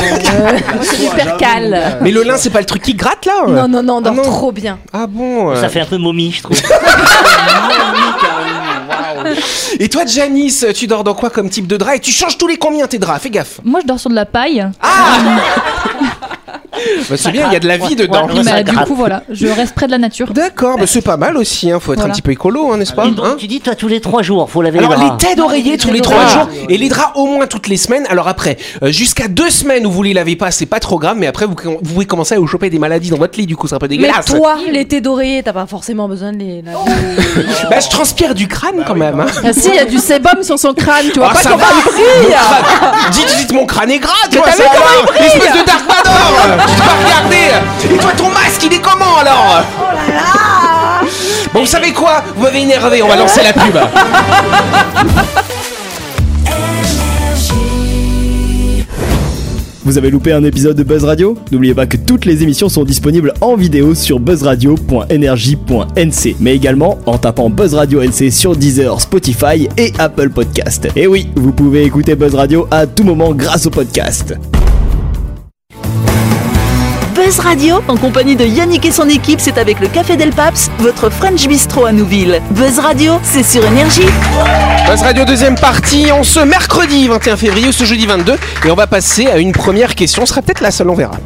c'est 0.82 1.00
du 1.00 1.14
percal. 1.14 1.98
Mais 2.02 2.10
le 2.10 2.22
lin, 2.22 2.36
c'est 2.36 2.50
pas 2.50 2.60
le 2.60 2.66
truc 2.66 2.82
qui 2.82 2.94
gratte 2.94 3.26
là 3.26 3.44
Non, 3.48 3.68
non, 3.68 3.82
non, 3.82 3.96
on 3.96 4.00
dort 4.00 4.12
Ah 4.14 4.16
non. 4.16 4.22
trop 4.30 4.52
bien. 4.52 4.78
Ah 4.92 5.06
bon 5.06 5.50
euh. 5.50 5.60
Ça 5.60 5.68
fait 5.68 5.80
un 5.80 5.86
peu 5.86 5.98
momie, 5.98 6.32
je 6.32 6.42
trouve. 6.42 6.60
Et 9.80 9.88
toi, 9.88 10.04
Janice, 10.06 10.66
tu 10.74 10.86
dors 10.86 11.04
dans 11.04 11.14
quoi 11.14 11.30
comme 11.30 11.50
type 11.50 11.66
de 11.66 11.76
drap? 11.76 11.96
Et 11.96 12.00
tu 12.00 12.10
changes 12.10 12.38
tous 12.38 12.46
les 12.46 12.56
combien 12.56 12.86
tes 12.86 12.98
draps? 12.98 13.22
Fais 13.22 13.30
gaffe. 13.30 13.60
Moi, 13.64 13.80
je 13.82 13.86
dors 13.86 14.00
sur 14.00 14.10
de 14.10 14.14
la 14.14 14.26
paille. 14.26 14.66
Ah 14.80 15.18
Bah, 17.08 17.16
C'est 17.16 17.30
bien, 17.32 17.46
il 17.48 17.52
y 17.52 17.56
a 17.56 17.60
de 17.60 17.68
la 17.68 17.76
vie 17.76 17.84
Ouais, 17.90 17.94
dedans. 17.94 18.26
ouais. 18.26 18.42
Mais 18.44 18.64
du 18.64 18.76
coup, 18.76 18.94
voilà, 18.94 19.22
je 19.30 19.46
reste 19.46 19.74
près 19.74 19.86
de 19.86 19.92
la 19.92 19.98
nature. 19.98 20.32
D'accord, 20.32 20.76
bah, 20.78 20.86
c'est 20.86 21.02
pas 21.02 21.16
mal 21.16 21.36
aussi. 21.36 21.70
Hein. 21.70 21.78
Faut 21.80 21.92
être 21.94 22.04
un 22.04 22.10
petit 22.10 22.22
peu 22.22 22.32
écolo, 22.32 22.72
hein, 22.72 22.76
n'est-ce 22.78 22.92
pas 22.92 23.06
Et 23.06 23.10
donc, 23.10 23.24
Hein 23.26 23.36
tu 23.38 23.46
dis, 23.46 23.60
toi, 23.60 23.74
tous 23.74 23.88
les 23.88 24.00
trois 24.00 24.22
jours, 24.22 24.48
faut 24.50 24.62
laver 24.62 24.78
Alors 24.78 24.90
les 24.92 24.96
les 24.96 25.04
draps. 25.06 25.24
têtes 25.24 25.36
d'oreiller 25.38 25.76
tous 25.78 25.88
les 25.88 25.94
têtes 26.00 26.04
trois 26.04 26.26
jours 26.26 26.48
et 26.68 26.76
les 26.78 26.88
draps 26.88 27.12
au 27.14 27.26
moins 27.26 27.46
toutes 27.46 27.68
les 27.68 27.76
semaines. 27.76 28.06
Alors 28.08 28.28
après, 28.28 28.56
euh, 28.82 28.90
jusqu'à 28.90 29.28
deux 29.28 29.50
semaines 29.50 29.86
où 29.86 29.90
vous 29.90 30.02
les 30.02 30.12
lavez 30.14 30.36
pas, 30.36 30.50
c'est 30.50 30.66
pas 30.66 30.80
trop 30.80 30.98
grave, 30.98 31.16
mais 31.18 31.26
après 31.26 31.46
vous, 31.46 31.54
vous 31.64 31.92
pouvez 31.94 32.06
commencer 32.06 32.34
à 32.34 32.38
vous 32.38 32.46
choper 32.46 32.70
des 32.70 32.78
maladies 32.78 33.10
dans 33.10 33.16
votre 33.18 33.38
lit, 33.38 33.46
du 33.46 33.56
coup 33.56 33.66
c'est 33.68 33.74
un 33.74 33.78
peu 33.78 33.86
Mais 33.88 33.96
dégueulasse. 33.96 34.26
toi, 34.26 34.56
les 34.70 34.84
tés 34.86 35.00
d'oreiller, 35.00 35.42
t'as 35.42 35.52
pas 35.52 35.66
forcément 35.66 36.08
besoin 36.08 36.32
de 36.32 36.38
les 36.38 36.62
laver. 36.62 36.78
Bah 37.70 37.80
je 37.80 37.88
transpire 37.88 38.34
du 38.34 38.48
crâne 38.48 38.84
quand 38.86 38.94
même. 38.94 39.20
Hein. 39.20 39.26
Ah 39.44 39.52
si, 39.52 39.68
il 39.68 39.74
y 39.74 39.78
a 39.78 39.84
du 39.84 39.98
sébum 39.98 40.42
sur 40.42 40.58
son 40.58 40.72
crâne, 40.74 41.06
tu 41.12 41.18
vois 41.18 41.30
Ah, 41.30 41.34
pas 41.34 41.50
comment 41.50 41.64
il 41.88 41.92
brille 41.92 42.36
Dites 43.38 43.52
mon 43.52 43.66
crâne 43.66 43.90
est 43.90 43.98
gras, 43.98 44.12
toi, 44.30 44.42
t'as 44.44 44.52
ça 44.52 44.64
Espèce 45.24 45.52
de 45.52 45.66
Dark 45.66 45.84
Vador 45.86 46.65
Tu 46.68 46.82
vas 46.82 46.96
regarder 47.04 47.46
Et 47.94 47.98
toi 47.98 48.12
ton 48.16 48.28
masque 48.30 48.62
il 48.64 48.72
est 48.74 48.80
comment 48.80 49.18
alors 49.20 49.62
Oh 49.78 49.82
là 49.94 50.14
là 50.14 50.22
Bon 51.52 51.60
vous 51.60 51.66
savez 51.66 51.92
quoi? 51.92 52.22
Vous 52.36 52.42
m'avez 52.42 52.62
énervé, 52.62 53.02
on 53.02 53.08
va 53.08 53.16
lancer 53.16 53.42
la 53.42 53.52
pub. 53.52 53.76
Vous 59.84 59.98
avez 59.98 60.10
loupé 60.10 60.32
un 60.32 60.42
épisode 60.42 60.76
de 60.76 60.82
Buzz 60.82 61.04
Radio? 61.04 61.38
N'oubliez 61.52 61.72
pas 61.72 61.86
que 61.86 61.96
toutes 61.96 62.24
les 62.24 62.42
émissions 62.42 62.68
sont 62.68 62.82
disponibles 62.82 63.32
en 63.40 63.54
vidéo 63.54 63.94
sur 63.94 64.18
buzzradio.energie.nc, 64.18 66.36
mais 66.40 66.56
également 66.56 66.98
en 67.06 67.18
tapant 67.18 67.50
Buzz 67.50 67.74
Radio 67.74 68.02
NC 68.02 68.32
sur 68.32 68.56
Deezer, 68.56 69.00
Spotify 69.00 69.68
et 69.76 69.92
Apple 70.00 70.30
Podcast. 70.30 70.88
Et 70.96 71.06
oui, 71.06 71.28
vous 71.36 71.52
pouvez 71.52 71.84
écouter 71.84 72.16
Buzz 72.16 72.34
Radio 72.34 72.66
à 72.72 72.88
tout 72.88 73.04
moment 73.04 73.32
grâce 73.32 73.66
au 73.66 73.70
podcast. 73.70 74.34
Buzz 77.26 77.40
Radio, 77.40 77.82
en 77.88 77.96
compagnie 77.96 78.36
de 78.36 78.44
Yannick 78.44 78.84
et 78.84 78.92
son 78.92 79.08
équipe, 79.08 79.40
c'est 79.40 79.58
avec 79.58 79.80
le 79.80 79.88
Café 79.88 80.16
Del 80.16 80.30
Paps, 80.30 80.70
votre 80.78 81.10
French 81.10 81.48
Bistro 81.48 81.84
à 81.84 81.90
Nouville. 81.90 82.40
Buzz 82.52 82.78
Radio, 82.78 83.14
c'est 83.24 83.42
sur 83.42 83.64
Énergie. 83.64 84.06
Buzz 84.88 85.02
Radio 85.02 85.24
deuxième 85.24 85.56
partie, 85.56 86.12
en 86.12 86.22
ce 86.22 86.38
mercredi 86.38 87.08
21 87.08 87.36
février, 87.36 87.72
ce 87.72 87.82
jeudi 87.82 88.06
22, 88.06 88.36
et 88.64 88.70
on 88.70 88.76
va 88.76 88.86
passer 88.86 89.26
à 89.26 89.38
une 89.38 89.50
première 89.50 89.96
question, 89.96 90.24
ce 90.24 90.30
sera 90.30 90.40
peut-être 90.42 90.60
la 90.60 90.70
seule, 90.70 90.88
on 90.88 90.94
verra. 90.94 91.16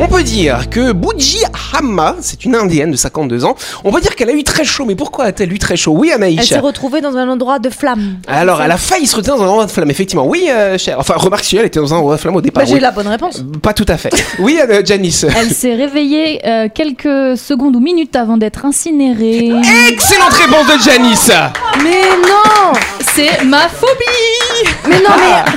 On 0.00 0.06
peut 0.06 0.22
dire 0.22 0.70
que 0.70 0.92
Buji 0.92 1.42
Hamma, 1.76 2.14
c'est 2.20 2.44
une 2.44 2.54
indienne 2.54 2.92
de 2.92 2.96
52 2.96 3.44
ans, 3.44 3.56
on 3.84 3.90
peut 3.92 4.00
dire 4.00 4.14
qu'elle 4.14 4.30
a 4.30 4.32
eu 4.32 4.44
très 4.44 4.64
chaud, 4.64 4.84
mais 4.84 4.94
pourquoi 4.94 5.24
a-t-elle 5.24 5.52
eu 5.52 5.58
très 5.58 5.76
chaud? 5.76 5.92
Oui 5.92 6.08
Elle 6.08 6.14
Anaïs 6.22 6.48
s'est 6.48 6.58
retrouvée 6.60 7.00
dans 7.00 7.16
un 7.16 7.28
endroit 7.28 7.58
de 7.58 7.68
flamme. 7.68 8.18
Alors, 8.28 8.62
elle 8.62 8.70
a 8.70 8.76
failli 8.76 9.06
se 9.06 9.16
retrouver 9.16 9.38
dans 9.38 9.44
un 9.44 9.48
endroit 9.48 9.66
de 9.66 9.70
flamme, 9.72 9.90
effectivement. 9.90 10.24
Oui, 10.26 10.46
euh, 10.50 10.78
cher. 10.78 10.96
Enfin, 11.00 11.14
remarque 11.16 11.44
si 11.44 11.56
elle 11.56 11.66
était 11.66 11.80
dans 11.80 11.92
un 11.92 11.98
endroit 11.98 12.14
de 12.14 12.20
flamme 12.20 12.36
au 12.36 12.40
départ. 12.40 12.62
Bah, 12.62 12.68
j'ai 12.68 12.74
oui. 12.74 12.80
la 12.80 12.92
bonne 12.92 13.08
réponse. 13.08 13.42
Pas 13.60 13.72
tout 13.74 13.86
à 13.88 13.96
fait. 13.96 14.10
Oui, 14.38 14.58
euh, 14.68 14.82
Janice. 14.84 15.26
Elle 15.36 15.50
s'est 15.50 15.74
réveillée 15.74 16.40
euh, 16.46 16.68
quelques 16.72 17.36
secondes 17.36 17.74
ou 17.74 17.80
minutes 17.80 18.14
avant 18.14 18.36
d'être 18.36 18.64
incinérée. 18.64 19.50
Excellente 19.90 20.32
réponse 20.32 20.66
de 20.66 20.82
Janice 20.90 21.32
Mais 21.82 22.02
non 22.22 22.72
C'est 23.14 23.44
ma 23.44 23.68
phobie 23.68 24.70
Mais 24.88 24.96
non, 25.00 25.10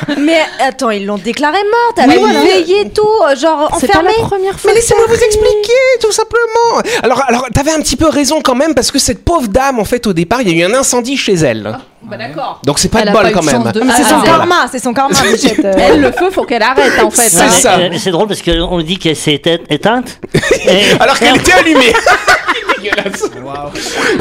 mais, 0.07 0.15
mais 0.17 0.39
attends, 0.67 0.89
ils 0.89 1.05
l'ont 1.05 1.17
déclarée 1.19 1.57
morte. 1.63 1.97
Elle 1.97 2.09
Oui, 2.09 2.15
a 2.15 2.19
voilà. 2.19 2.39
veillé 2.41 2.89
tout, 2.89 3.01
euh, 3.29 3.35
genre 3.35 3.69
enfermée. 3.71 4.09
La 4.31 4.37
première 4.37 4.59
fois. 4.59 4.71
Mais 4.71 4.75
laissez-moi 4.75 5.05
vous 5.07 5.23
expliquer, 5.23 5.99
tout 5.99 6.11
simplement. 6.11 6.81
Alors, 7.03 7.21
alors, 7.27 7.47
t'avais 7.53 7.71
un 7.71 7.81
petit 7.81 7.95
peu 7.95 8.07
raison 8.07 8.41
quand 8.41 8.55
même, 8.55 8.73
parce 8.73 8.91
que 8.91 8.99
cette 8.99 9.23
pauvre 9.23 9.47
dame, 9.47 9.79
en 9.79 9.85
fait, 9.85 10.07
au 10.07 10.13
départ, 10.13 10.41
il 10.41 10.49
y 10.49 10.61
a 10.61 10.65
eu 10.65 10.71
un 10.71 10.73
incendie 10.73 11.17
chez 11.17 11.33
elle. 11.33 11.77
Bah 12.03 12.17
d'accord. 12.17 12.59
Donc, 12.65 12.79
c'est 12.79 12.89
pas 12.89 12.99
Elle 12.99 13.05
de 13.05 13.09
a 13.09 13.13
bol 13.13 13.21
pas 13.23 13.29
eu 13.29 13.33
quand 13.33 13.39
de 13.41 13.45
même. 13.45 13.63
chance 13.63 13.73
de- 13.73 13.79
Mais 13.81 13.93
c'est 13.95 14.03
Ah, 14.05 14.09
son 14.09 14.21
karma, 14.21 14.55
c'est 14.71 14.79
son 14.79 14.93
karma, 14.93 15.15
Brigitte. 15.23 15.63
euh. 15.63 15.73
Elle, 15.77 16.01
le 16.01 16.11
feu, 16.11 16.29
faut 16.31 16.43
qu'elle 16.43 16.63
arrête 16.63 16.99
en 17.03 17.09
fait. 17.11 17.29
C'est 17.29 17.41
hein. 17.41 17.49
ça. 17.49 17.77
Euh, 17.79 17.89
C'est 17.97 18.11
drôle 18.11 18.27
parce 18.27 18.41
qu'on 18.41 18.81
dit 18.81 18.97
qu'elle 18.97 19.15
s'est 19.15 19.35
éteinte- 19.35 19.61
éteinte. 19.69 20.19
Et- 20.33 20.91
Alors 20.99 21.17
qu'elle 21.19 21.35
était 21.37 21.53
allumée. 21.53 21.93
Dégueulasse. 22.81 23.23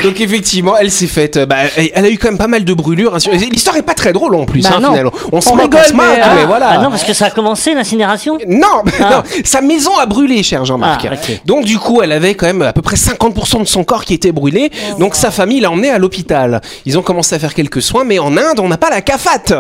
Donc 0.03 0.21
effectivement, 0.21 0.77
elle 0.77 0.91
s'est 0.91 1.07
faite. 1.07 1.39
euh, 1.39 1.47
Bah, 1.47 1.57
elle, 1.77 1.91
elle 1.95 2.05
a 2.05 2.09
eu 2.11 2.19
quand 2.19 2.29
même 2.29 2.37
pas 2.39 2.47
mal 2.47 2.65
de 2.65 2.75
brûlures. 2.75 3.15
hein, 3.15 3.19
sur- 3.19 3.33
L'histoire 3.33 3.77
est 3.77 3.83
pas 3.83 3.95
très 3.95 4.13
drôle 4.13 4.35
en 4.35 4.45
plus, 4.45 4.63
Bah 4.63 4.73
hein, 4.77 4.81
non. 4.81 4.91
finalement. 4.91 5.13
On 5.33 5.41
se 5.41 5.49
On 5.49 5.53
moque, 5.57 5.63
rigole, 5.65 5.81
on 5.83 5.89
se 5.89 5.93
moque, 5.95 6.07
mais, 6.07 6.35
mais, 6.35 6.43
euh, 6.43 6.47
voilà. 6.47 6.69
Ah 6.73 6.79
non, 6.79 6.91
parce 6.91 7.05
que 7.05 7.15
ça 7.15 7.27
a 7.27 7.31
commencé 7.31 7.73
l'incinération? 7.75 8.37
Non, 8.47 8.83
Ah. 9.01 9.11
non, 9.11 9.23
sa 9.45 9.63
maison 9.63 9.97
a 9.99 10.05
brûlé, 10.05 10.43
cher 10.43 10.65
Jean-Marc. 10.67 11.07
Ah, 11.11 11.15
ok. 11.15 11.41
Donc 11.47 11.65
du 11.65 11.79
coup, 11.79 12.03
elle 12.03 12.13
avait 12.13 12.35
quand 12.35 12.47
même 12.47 12.61
à 12.63 12.73
peu 12.75 12.83
près 12.83 12.97
50% 12.97 13.61
de 13.61 13.65
son 13.67 13.83
corps 13.85 14.05
qui 14.05 14.13
était 14.15 14.33
brûlé. 14.33 14.71
Donc 14.99 15.15
sa 15.15 15.31
famille 15.31 15.61
l'a 15.61 15.71
emmenée 15.71 15.91
à 15.91 15.99
l'hôpital. 15.99 16.61
Ils 16.85 16.99
ont 16.99 17.03
commencé 17.03 17.35
à 17.35 17.39
faire 17.39 17.55
quelques 17.55 17.70
soins, 17.79 18.03
mais 18.03 18.19
en 18.19 18.37
Inde, 18.37 18.59
on 18.59 18.67
n'a 18.69 18.77
pas 18.79 18.91
la 18.91 19.01
cafate. 19.03 19.53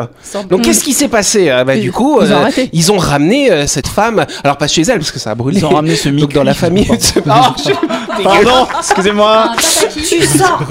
Donc 0.51 0.63
qu'est-ce 0.63 0.83
qui 0.83 0.93
s'est 0.93 1.07
passé 1.09 1.51
Ah, 1.51 1.63
bah, 1.63 1.77
Du 1.77 1.93
coup, 1.93 2.19
ils 2.21 2.33
ont 2.33 2.45
euh, 2.45 2.65
ils 2.73 2.91
ont 2.93 2.99
ramené 2.99 3.53
euh, 3.53 3.67
cette 3.69 3.87
femme. 3.87 4.27
Alors 4.43 4.57
pas 4.57 4.67
chez 4.67 4.83
elle 4.83 4.99
parce 4.99 5.13
que 5.13 5.19
ça 5.21 5.31
a 5.31 5.35
brûlé. 5.37 5.59
Ils 5.59 5.65
ont 5.67 5.69
ramené 5.71 5.95
ce 5.95 6.09
Donc 6.21 6.33
dans 6.33 6.43
la 6.45 6.55
famille. 6.55 6.89
Ah, 7.29 7.55
Pardon, 8.25 8.67
excusez-moi. 8.79 9.53
Tu 10.09 10.23
sors 10.27 10.63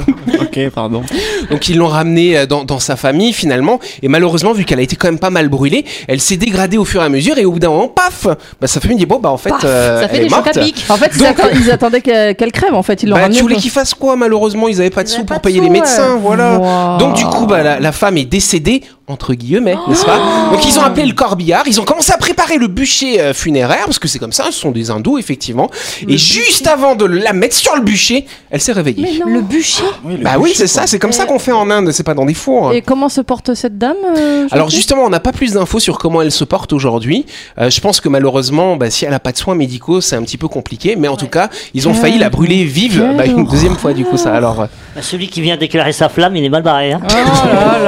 Ok, 0.41 0.59
pardon. 0.73 1.03
Donc 1.49 1.69
ils 1.69 1.77
l'ont 1.77 1.87
ramenée 1.87 2.37
euh, 2.37 2.45
dans, 2.45 2.63
dans 2.65 2.79
sa 2.79 2.95
famille 2.95 3.33
finalement. 3.33 3.79
Et 4.01 4.07
malheureusement, 4.07 4.51
vu 4.53 4.65
qu'elle 4.65 4.79
a 4.79 4.81
été 4.81 4.95
quand 4.95 5.07
même 5.07 5.19
pas 5.19 5.29
mal 5.29 5.47
brûlée, 5.49 5.85
elle 6.07 6.19
s'est 6.19 6.37
dégradée 6.37 6.77
au 6.77 6.85
fur 6.85 7.01
et 7.01 7.05
à 7.05 7.09
mesure. 7.09 7.37
Et 7.37 7.45
au 7.45 7.51
bout 7.51 7.59
d'un 7.59 7.69
moment, 7.69 7.87
paf 7.87 8.27
Bah 8.59 8.67
sa 8.67 8.79
famille 8.79 8.97
dit 8.97 9.05
bon 9.05 9.19
bah 9.19 9.29
en 9.29 9.37
fait, 9.37 9.49
Paf, 9.49 9.61
euh, 9.63 10.01
Ça 10.01 10.07
fait 10.09 10.17
elle 10.17 10.21
est 10.21 10.23
des 10.25 10.29
chocs 10.29 10.47
à 10.47 10.59
morte. 10.59 10.75
En 10.89 10.97
fait, 10.97 11.11
ils, 11.15 11.19
Donc- 11.21 11.37
ils 11.55 11.71
attendaient 11.71 12.01
qu'elle 12.01 12.51
crève 12.51 12.73
en 12.73 12.83
fait. 12.83 13.03
Ils 13.03 13.09
l'ont 13.09 13.15
Bah, 13.15 13.29
tu 13.29 13.41
voulais 13.41 13.55
quoi. 13.55 13.61
qu'ils 13.61 13.71
fassent 13.71 13.93
quoi 13.93 14.15
Malheureusement, 14.15 14.67
ils 14.67 14.79
avaient 14.79 14.89
pas 14.89 15.03
de 15.03 15.09
Ils 15.09 15.13
sous 15.13 15.23
pour 15.25 15.39
payer 15.39 15.57
sous, 15.57 15.63
les 15.63 15.69
ouais. 15.69 15.79
médecins, 15.79 16.17
voilà. 16.21 16.57
Wow. 16.57 16.97
Donc 16.97 17.15
du 17.15 17.25
coup, 17.29 17.45
bah, 17.45 17.63
la, 17.63 17.79
la 17.79 17.91
femme 17.91 18.17
est 18.17 18.25
décédée 18.25 18.81
entre 19.09 19.33
guillemets, 19.33 19.75
n'est-ce 19.87 20.05
pas? 20.05 20.19
Donc 20.51 20.63
ils 20.67 20.77
ont 20.77 20.83
appelé 20.83 21.07
le 21.07 21.13
corbillard, 21.15 21.63
ils 21.65 21.81
ont 21.81 21.83
commencé 21.83 22.11
à 22.11 22.17
préparer 22.17 22.57
le 22.57 22.67
bûcher 22.67 23.19
euh, 23.19 23.33
funéraire 23.33 23.85
parce 23.85 23.97
que 23.97 24.07
c'est 24.07 24.19
comme 24.19 24.31
ça, 24.31 24.45
ce 24.51 24.59
sont 24.59 24.69
des 24.69 24.91
hindous 24.91 25.17
effectivement. 25.17 25.67
Et 26.07 26.19
juste 26.19 26.67
avant 26.67 26.93
de 26.95 27.05
la 27.05 27.33
mettre 27.33 27.55
sur 27.55 27.75
le 27.75 27.81
bûcher, 27.81 28.27
elle 28.51 28.61
s'est 28.61 28.71
réveillée. 28.71 29.19
Le 29.25 29.41
bûcher? 29.41 29.81
Bah 30.21 30.35
oui, 30.39 30.53
c'est 30.55 30.67
ça, 30.67 30.85
c'est 30.85 30.99
comme 30.99 31.11
ça 31.11 31.25
qu'on 31.25 31.39
fait 31.39 31.51
en 31.51 31.71
Inde, 31.71 31.91
c'est 31.91 32.03
pas 32.03 32.13
dans 32.13 32.25
des 32.25 32.35
fours. 32.35 32.71
Et 32.71 32.83
comment 32.83 33.09
se 33.09 33.21
porte 33.21 33.55
cette 33.55 33.79
dame 33.79 33.95
euh, 34.15 34.47
Alors 34.51 34.69
justement, 34.69 35.01
on 35.05 35.09
n'a 35.09 35.19
pas 35.19 35.31
plus 35.31 35.53
d'infos 35.53 35.79
sur 35.79 35.97
comment 35.97 36.21
elle 36.21 36.31
se 36.31 36.43
porte 36.43 36.71
aujourd'hui. 36.71 37.25
Euh, 37.57 37.71
je 37.71 37.81
pense 37.81 38.01
que 38.01 38.09
malheureusement, 38.09 38.75
bah, 38.77 38.91
si 38.91 39.05
elle 39.05 39.11
n'a 39.11 39.19
pas 39.19 39.31
de 39.31 39.37
soins 39.37 39.55
médicaux, 39.55 40.01
c'est 40.01 40.15
un 40.15 40.21
petit 40.21 40.37
peu 40.37 40.47
compliqué. 40.47 40.95
Mais 40.95 41.07
en 41.07 41.17
tout 41.17 41.27
cas, 41.27 41.49
ils 41.73 41.89
ont 41.89 41.95
failli 41.95 42.19
la 42.19 42.29
brûler 42.29 42.63
vive 42.63 43.03
bah, 43.17 43.25
une 43.25 43.45
deuxième 43.45 43.75
fois 43.75 43.93
du 43.93 44.05
coup 44.05 44.17
ça. 44.17 44.35
Alors, 44.35 44.67
Bah, 44.95 45.01
Celui 45.01 45.29
qui 45.29 45.41
vient 45.41 45.57
déclarer 45.57 45.93
sa 45.93 46.09
flamme, 46.09 46.35
il 46.35 46.43
est 46.43 46.49
mal 46.49 46.61
barré. 46.61 46.93
Hein. 46.93 47.01
Oh 47.21 47.45
là 47.47 47.79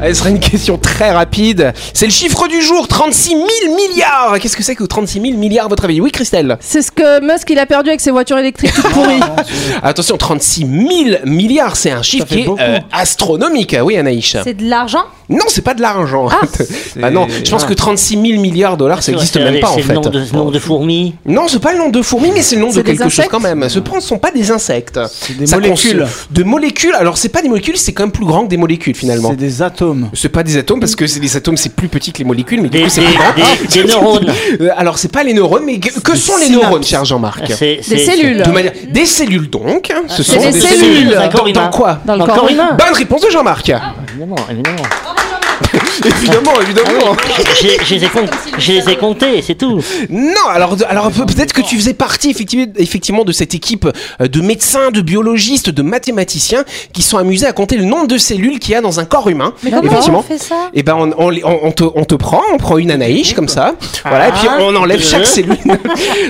là 0.00 0.06
Elle 0.08 0.16
sera 0.16 0.30
une 0.30 0.40
question 0.40 0.78
très 0.78 1.10
rapide. 1.12 1.72
C'est 1.94 2.06
le 2.06 2.12
chiffre 2.12 2.48
du 2.48 2.60
jour, 2.62 2.88
36 2.88 3.30
000 3.30 3.40
milliards. 3.76 4.38
Qu'est-ce 4.40 4.56
que 4.56 4.62
c'est 4.62 4.74
que 4.74 4.84
36 4.84 5.20
000 5.20 5.34
milliards 5.38 5.66
à 5.66 5.68
votre 5.68 5.84
avis? 5.84 6.00
Oui, 6.00 6.10
Christelle? 6.10 6.56
C'est 6.60 6.82
ce 6.82 6.90
que 6.90 7.20
Musk 7.20 7.48
il 7.50 7.58
a 7.58 7.66
perdu 7.66 7.90
avec 7.90 8.00
ses 8.00 8.10
voitures 8.10 8.38
électriques 8.38 8.72
toutes 8.74 8.88
pourries. 8.90 9.20
Attention, 9.82 10.16
36 10.16 10.60
000 10.60 11.26
milliards, 11.26 11.76
c'est 11.76 11.90
un 11.90 12.02
chiffre 12.02 12.26
qui 12.26 12.40
est 12.40 12.44
beaucoup. 12.44 12.60
euh, 12.60 12.78
astronomique. 12.92 13.76
Oui, 13.82 13.96
Anaïs 13.96 14.36
C'est 14.44 14.54
de 14.54 14.68
l'argent? 14.68 15.04
Non, 15.28 15.44
c'est 15.48 15.62
pas 15.62 15.74
de 15.74 15.80
l'argent. 15.80 16.26
Ah, 16.30 16.40
bah 16.96 17.10
non, 17.10 17.26
je 17.44 17.48
pense 17.50 17.64
que 17.64 17.72
36 17.74 18.14
000 18.20 18.40
milliards 18.40 18.72
de 18.74 18.78
dollars, 18.80 19.02
ça 19.02 19.12
n'existe 19.12 19.36
même 19.36 19.60
pas 19.60 19.70
en 19.70 19.74
C'est 19.76 19.82
fait. 19.82 19.88
le 19.94 20.00
nom 20.00 20.10
de, 20.10 20.24
nom 20.36 20.50
de 20.50 20.58
fourmi. 20.58 21.14
Non, 21.24 21.46
c'est 21.46 21.60
pas 21.60 21.72
le 21.72 21.78
nom 21.78 21.88
de 21.88 22.02
fourmi, 22.02 22.30
mais 22.34 22.42
c'est 22.42 22.56
le 22.56 22.62
nom 22.62 22.68
de 22.68 22.72
C'est 22.74 22.82
quelque 22.82 23.08
chose 23.08 23.26
quand 23.30 23.40
même. 23.40 23.68
Ce 23.68 23.78
ne 23.78 24.00
sont 24.00 24.18
pas 24.18 24.30
des 24.32 24.50
insectes. 24.50 24.98
C'est 25.08 25.36
des 25.36 25.46
Ça 25.46 25.56
molécules. 25.56 26.06
De 26.30 26.42
molécules. 26.42 26.94
Alors, 26.94 27.16
c'est 27.16 27.28
pas 27.28 27.42
des 27.42 27.48
molécules, 27.48 27.76
c'est 27.76 27.92
quand 27.92 28.04
même 28.04 28.12
plus 28.12 28.24
grand 28.26 28.44
que 28.44 28.48
des 28.48 28.56
molécules 28.56 28.94
finalement. 28.94 29.30
C'est 29.30 29.36
des 29.36 29.62
atomes. 29.62 29.89
C'est 30.14 30.28
pas 30.28 30.42
des 30.42 30.56
atomes 30.56 30.80
parce 30.80 30.96
que 30.96 31.06
c'est 31.06 31.20
des 31.20 31.36
atomes, 31.36 31.56
c'est 31.56 31.74
plus 31.74 31.88
petit 31.88 32.12
que 32.12 32.18
les 32.18 32.24
molécules, 32.24 32.60
mais 32.62 32.68
du 32.68 32.78
Des, 32.78 32.84
coup 32.84 32.90
c'est 32.90 33.00
des- 33.00 33.06
plus 33.08 33.16
grand. 33.16 33.32
des- 33.34 33.82
des 33.82 33.84
neurones. 33.88 34.26
Euh, 34.60 34.68
alors 34.76 34.98
c'est 34.98 35.10
pas 35.12 35.22
les 35.22 35.32
neurones, 35.34 35.62
mais 35.64 35.78
que, 35.78 35.88
que 36.00 36.16
sont 36.16 36.36
les 36.36 36.46
synapses. 36.46 36.62
neurones, 36.64 36.84
cher 36.84 37.04
Jean-Marc 37.04 37.52
C'est- 37.58 37.80
c'est- 37.82 37.98
cellules. 37.98 38.42
De 38.42 38.50
manière- 38.50 38.72
Des 38.90 39.06
cellules 39.06 39.48
donc. 39.50 39.92
Ce 40.08 40.22
c'est 40.22 40.34
sont 40.40 40.50
des 40.50 40.60
cellules. 40.60 41.10
Dans 41.10 41.20
un 41.20 41.52
Dans, 41.52 41.70
quoi 41.70 41.98
Dans 42.04 42.16
le 42.16 42.24
corps 42.24 42.48
humain. 42.50 42.76
Bonne 42.78 42.94
réponse 42.94 43.22
de 43.22 43.30
Jean-Marc. 43.30 43.70
Évidemment, 44.10 44.36
évidemment. 44.50 44.82
évidemment, 46.20 46.52
évidemment. 46.62 47.16
Je, 47.60 47.84
je 47.84 47.94
les 47.94 48.04
ai 48.04 48.08
comptés, 48.08 48.36
je 48.58 48.72
les 48.72 48.88
ai 48.90 48.96
comptés, 48.96 49.42
c'est 49.42 49.54
tout. 49.56 49.80
Non, 50.08 50.48
alors, 50.48 50.76
alors 50.88 51.10
peut- 51.10 51.26
peut-être 51.26 51.52
que 51.52 51.60
tu 51.60 51.76
faisais 51.76 51.94
partie 51.94 52.30
effectivement, 52.30 52.66
effectivement 52.76 53.24
de 53.24 53.32
cette 53.32 53.54
équipe 53.54 53.86
euh, 54.20 54.28
de 54.28 54.40
médecins, 54.40 54.90
de 54.90 55.00
biologistes, 55.00 55.70
de 55.70 55.82
mathématiciens 55.82 56.64
qui 56.92 57.02
sont 57.02 57.18
amusés 57.18 57.46
à 57.46 57.52
compter 57.52 57.76
le 57.76 57.84
nombre 57.84 58.06
de 58.06 58.18
cellules 58.18 58.58
qu'il 58.58 58.72
y 58.72 58.74
a 58.74 58.80
dans 58.80 59.00
un 59.00 59.04
corps 59.04 59.28
humain. 59.28 59.52
Mais 59.62 59.70
comment 59.70 59.82
effectivement. 59.84 60.18
on 60.20 60.22
fait 60.22 60.38
ça? 60.38 60.70
Et 60.74 60.82
ben 60.82 60.94
on, 61.18 61.30
te, 61.72 61.84
on 61.94 62.04
te 62.04 62.14
prend, 62.14 62.42
on 62.52 62.56
prend 62.58 62.78
une 62.78 62.90
anaïs 62.90 63.32
comme 63.34 63.48
ça, 63.48 63.74
voilà, 64.04 64.28
et 64.28 64.32
puis 64.32 64.48
on 64.58 64.74
enlève 64.76 65.02
chaque 65.02 65.26
cellule. 65.26 65.56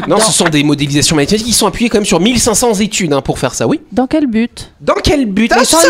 non, 0.09 0.19
ce 0.19 0.33
sont 0.33 0.49
des 0.49 0.63
modélisations 0.63 1.17
mathématiques 1.17 1.47
qui 1.47 1.53
sont 1.53 1.67
appuyées 1.67 1.89
quand 1.91 1.99
même 1.99 2.05
sur 2.05 2.21
1500 2.21 2.75
études 2.81 3.13
hein, 3.13 3.21
pour 3.21 3.39
faire 3.39 3.55
ça, 3.55 3.67
oui. 3.67 3.81
Dans 3.93 4.07
quel 4.07 4.27
but? 4.27 4.73
Dans 4.81 4.95
quel 5.03 5.27
but? 5.27 5.53
Mais 5.57 5.65
ça 5.65 5.79
fait- 5.79 5.89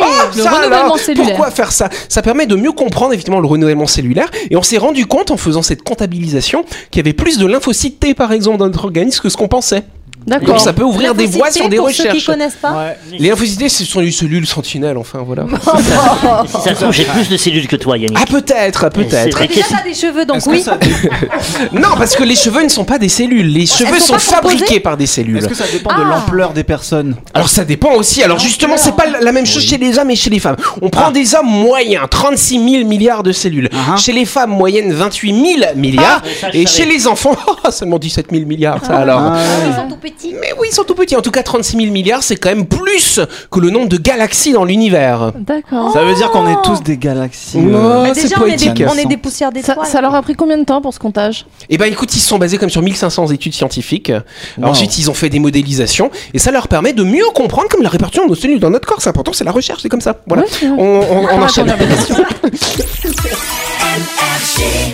Oh, 0.00 0.04
ça 0.32 0.50
renouvellement 0.50 0.76
alors, 0.84 0.98
cellulaire. 0.98 1.26
Pourquoi 1.28 1.50
faire 1.50 1.72
ça? 1.72 1.88
Ça 2.08 2.22
permet 2.22 2.46
de 2.46 2.54
mieux 2.56 2.72
comprendre 2.72 3.07
évidemment 3.12 3.40
le 3.40 3.46
renouvellement 3.46 3.86
cellulaire 3.86 4.30
et 4.50 4.56
on 4.56 4.62
s'est 4.62 4.78
rendu 4.78 5.06
compte 5.06 5.30
en 5.30 5.36
faisant 5.36 5.62
cette 5.62 5.82
comptabilisation 5.82 6.64
qu'il 6.90 6.98
y 6.98 7.00
avait 7.00 7.12
plus 7.12 7.38
de 7.38 7.46
lymphocytes 7.46 8.00
T 8.00 8.14
par 8.14 8.32
exemple 8.32 8.58
dans 8.58 8.66
notre 8.66 8.84
organisme 8.84 9.22
que 9.22 9.28
ce 9.28 9.36
qu'on 9.36 9.48
pensait. 9.48 9.84
Donc 10.26 10.40
D'accord. 10.40 10.60
ça 10.60 10.72
peut 10.74 10.82
ouvrir 10.82 11.14
des 11.14 11.24
voies 11.26 11.50
sur 11.50 11.68
des 11.70 11.78
pour 11.78 11.88
ceux 11.88 11.94
qui 12.02 12.08
recherches. 12.08 12.26
connaissent 12.26 12.56
pas. 12.60 12.92
Les 13.18 13.30
lymphocytes 13.30 13.58
T, 13.60 13.68
ce 13.70 13.84
sont 13.84 14.00
les 14.00 14.10
cellules 14.10 14.46
sentinelles, 14.46 14.98
enfin 14.98 15.20
voilà. 15.24 15.46
Si 16.46 16.52
ça 16.60 16.74
se 16.74 16.80
trouve, 16.80 16.92
j'ai 16.92 17.04
plus 17.04 17.28
de 17.30 17.36
cellules 17.38 17.66
que 17.66 17.76
toi, 17.76 17.96
Yannick. 17.96 18.18
Ah 18.20 18.26
peut-être, 18.28 18.90
peut-être. 18.90 19.38
C'est- 19.38 19.48
Déjà, 19.48 19.66
t'as 19.70 19.82
des 19.84 19.94
cheveux, 19.94 20.26
donc 20.26 20.42
oui. 20.46 20.60
ça- 20.60 20.78
Non, 21.72 21.88
parce 21.96 22.14
que 22.14 22.24
les 22.24 22.34
cheveux 22.36 22.62
ne 22.62 22.68
sont 22.68 22.84
pas 22.84 22.98
des 22.98 23.08
cellules. 23.08 23.46
Les 23.46 23.64
cheveux 23.64 23.98
sont 24.00 24.14
pas 24.14 24.18
fabriqués 24.18 24.80
par 24.80 24.96
des 24.98 25.06
cellules. 25.06 25.38
Est-ce 25.38 25.48
que 25.48 25.54
ça 25.54 25.64
dépend 25.72 25.90
de 25.96 26.02
Ah. 26.04 26.08
l'ampleur 26.16 26.52
des 26.52 26.64
personnes 26.64 27.16
Alors 27.32 27.48
ça 27.48 27.64
dépend 27.64 27.92
aussi. 27.94 28.22
Alors 28.22 28.38
justement, 28.38 28.76
c'est 28.76 28.94
pas 28.96 29.06
la 29.22 29.32
même 29.32 29.46
chose 29.46 29.62
chez 29.64 29.78
les 29.78 29.98
hommes 29.98 30.10
et 30.10 30.16
chez 30.16 30.30
les 30.30 30.40
femmes. 30.40 30.56
On 30.82 30.90
prend 30.90 31.10
des 31.10 31.34
hommes 31.36 31.46
moyens, 31.48 32.04
36 32.10 32.70
000 32.80 32.84
milliards 32.86 33.22
de 33.22 33.32
cellules. 33.32 33.70
Ah. 33.72 33.96
Chez 33.96 34.12
les 34.12 34.26
femmes, 34.26 34.50
moyenne 34.50 34.92
28 34.92 35.58
000 35.60 35.74
milliards. 35.76 36.22
Ah, 36.22 36.28
ça, 36.40 36.48
et 36.52 36.66
chez 36.66 36.84
les 36.84 37.06
enfants, 37.06 37.34
seulement 37.70 37.98
17 37.98 38.26
000 38.30 38.44
milliards. 38.44 38.84
Ça 38.84 38.98
alors. 38.98 39.20
Ah, 39.22 39.38
Ils 39.66 39.74
sont 39.74 39.88
tout 39.88 39.96
petits. 39.96 40.17
Mais 40.24 40.52
oui, 40.58 40.68
ils 40.70 40.74
sont 40.74 40.84
tout 40.84 40.94
petits. 40.94 41.16
En 41.16 41.22
tout 41.22 41.30
cas, 41.30 41.42
36 41.42 41.76
000 41.78 41.92
milliards, 41.92 42.22
c'est 42.22 42.36
quand 42.36 42.48
même 42.48 42.66
plus 42.66 43.20
que 43.50 43.60
le 43.60 43.70
nombre 43.70 43.88
de 43.88 43.96
galaxies 43.96 44.52
dans 44.52 44.64
l'univers. 44.64 45.32
D'accord. 45.36 45.92
Ça 45.92 46.02
veut 46.04 46.14
dire 46.14 46.30
qu'on 46.30 46.48
est 46.50 46.56
tous 46.64 46.82
des 46.82 46.96
galaxies. 46.96 47.58
euh, 47.58 47.98
Oh, 47.98 48.02
Mais 48.02 48.14
c'est 48.14 48.22
déjà, 48.24 48.36
on 48.40 48.46
est, 48.46 48.56
des, 48.56 48.66
poétique. 48.66 48.84
on 48.92 48.98
est 48.98 49.04
des 49.06 49.16
poussières 49.16 49.48
Ça, 49.48 49.52
d'étoiles. 49.52 49.86
ça 49.86 50.00
leur 50.00 50.14
a 50.14 50.22
pris 50.22 50.34
combien 50.34 50.58
de 50.58 50.64
temps 50.64 50.80
pour 50.82 50.92
ce 50.92 50.98
comptage? 50.98 51.46
Eh 51.70 51.78
ben 51.78 51.84
écoute, 51.90 52.14
ils 52.16 52.20
se 52.20 52.28
sont 52.28 52.38
basés 52.38 52.58
comme 52.58 52.70
sur 52.70 52.82
1500 52.82 53.28
études 53.28 53.54
scientifiques. 53.54 54.12
Wow. 54.58 54.68
Ensuite, 54.68 54.98
ils 54.98 55.10
ont 55.10 55.14
fait 55.14 55.28
des 55.28 55.38
modélisations 55.38 56.10
et 56.34 56.38
ça 56.38 56.50
leur 56.50 56.68
permet 56.68 56.92
de 56.92 57.02
mieux 57.04 57.24
comprendre 57.34 57.68
comme 57.68 57.82
la 57.82 57.88
répartition 57.88 58.24
de 58.24 58.28
nos 58.30 58.34
cellules 58.34 58.60
dans 58.60 58.70
notre 58.70 58.86
corps. 58.88 59.00
C'est 59.00 59.10
important, 59.10 59.32
c'est 59.32 59.44
la 59.44 59.52
recherche, 59.52 59.82
c'est 59.82 59.88
comme 59.88 60.00
ça. 60.00 60.16
Voilà. 60.26 60.42
Ouais, 60.42 60.48
c'est 60.50 60.66
vrai. 60.66 60.76
on, 60.78 61.00
on, 61.00 61.24
on 61.24 61.26
Ah, 61.28 61.44
enchaîne. 61.44 61.72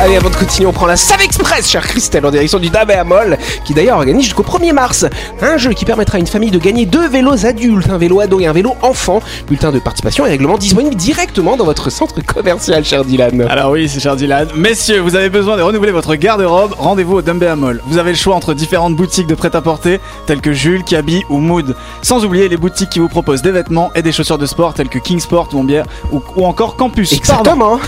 Allez, 0.00 0.16
avant 0.16 0.28
de 0.28 0.34
continuer, 0.34 0.66
on 0.66 0.72
prend 0.72 0.86
la 0.86 0.96
Save 0.96 1.22
Express, 1.22 1.70
chère 1.70 1.86
Christelle, 1.86 2.26
en 2.26 2.30
direction 2.30 2.58
du 2.58 2.68
Dabé 2.68 2.94
à 2.94 3.04
Moll, 3.04 3.38
qui 3.64 3.74
d'ailleurs 3.74 3.96
organise 3.96 4.24
jusqu'au 4.24 4.42
1er 4.42 4.72
mars 4.72 5.06
un 5.40 5.56
jeu 5.56 5.72
qui 5.72 5.84
permettra 5.84 6.16
à 6.16 6.20
une 6.20 6.26
famille 6.26 6.50
de 6.50 6.58
gagner 6.58 6.84
deux 6.84 7.08
vélos 7.08 7.46
adultes, 7.46 7.88
un 7.88 7.96
vélo 7.96 8.20
ado 8.20 8.40
et 8.40 8.46
un 8.46 8.52
vélo 8.52 8.74
enfant. 8.82 9.22
Bulletin 9.46 9.70
de 9.70 9.78
participation 9.78 10.26
et 10.26 10.30
règlement 10.30 10.58
disponible 10.58 10.96
directement 10.96 11.56
dans 11.56 11.64
votre 11.64 11.90
centre 11.90 12.20
commercial, 12.26 12.84
cher 12.84 13.04
Dylan. 13.04 13.42
Alors 13.48 13.70
oui, 13.70 13.88
c'est 13.88 14.00
cher 14.00 14.16
Dylan. 14.16 14.48
Messieurs, 14.56 15.00
vous 15.00 15.16
avez 15.16 15.30
besoin 15.30 15.56
de 15.56 15.62
renouveler 15.62 15.92
votre 15.92 16.16
garde-robe, 16.16 16.74
rendez-vous 16.76 17.20
au 17.20 17.56
Mall. 17.56 17.80
Vous 17.86 17.96
avez 17.96 18.10
le 18.10 18.16
choix 18.16 18.34
entre 18.34 18.52
différentes 18.52 18.96
boutiques 18.96 19.28
de 19.28 19.34
prêt-à-porter, 19.34 20.00
telles 20.26 20.40
que 20.40 20.52
Jules, 20.52 20.84
Kaby 20.84 21.22
ou 21.30 21.38
Mood. 21.38 21.76
Sans 22.02 22.24
oublier 22.24 22.48
les 22.48 22.56
boutiques 22.56 22.90
qui 22.90 22.98
vous 22.98 23.08
proposent 23.08 23.42
des 23.42 23.52
vêtements 23.52 23.90
et 23.94 24.02
des 24.02 24.12
chaussures 24.12 24.38
de 24.38 24.46
sport, 24.46 24.74
telles 24.74 24.88
que 24.88 24.98
Kingsport, 24.98 25.48
Montbière 25.52 25.86
ou, 26.12 26.20
ou 26.36 26.44
encore 26.44 26.76
Campus. 26.76 27.20
Pardon. 27.20 27.78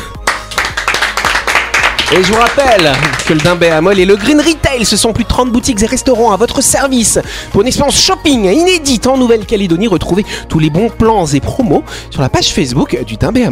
Et 2.12 2.22
je 2.22 2.32
vous 2.32 2.38
rappelle 2.38 2.92
que 3.26 3.32
le 3.32 3.40
Dimbé 3.40 3.68
à 3.68 3.80
et 3.80 4.04
le 4.04 4.14
Green 4.14 4.40
Retail, 4.40 4.84
ce 4.84 4.96
sont 4.96 5.12
plus 5.12 5.24
de 5.24 5.28
30 5.28 5.50
boutiques 5.50 5.82
et 5.82 5.86
restaurants 5.86 6.30
à 6.30 6.36
votre 6.36 6.62
service. 6.62 7.18
Pour 7.50 7.62
une 7.62 7.66
expérience 7.66 8.00
shopping 8.00 8.44
inédite 8.44 9.08
en 9.08 9.18
Nouvelle-Calédonie, 9.18 9.88
retrouvez 9.88 10.24
tous 10.48 10.60
les 10.60 10.70
bons 10.70 10.88
plans 10.88 11.26
et 11.26 11.40
promos 11.40 11.82
sur 12.10 12.22
la 12.22 12.28
page 12.28 12.52
Facebook 12.52 12.96
du 13.04 13.16
Dimbé 13.16 13.44
à. 13.44 13.50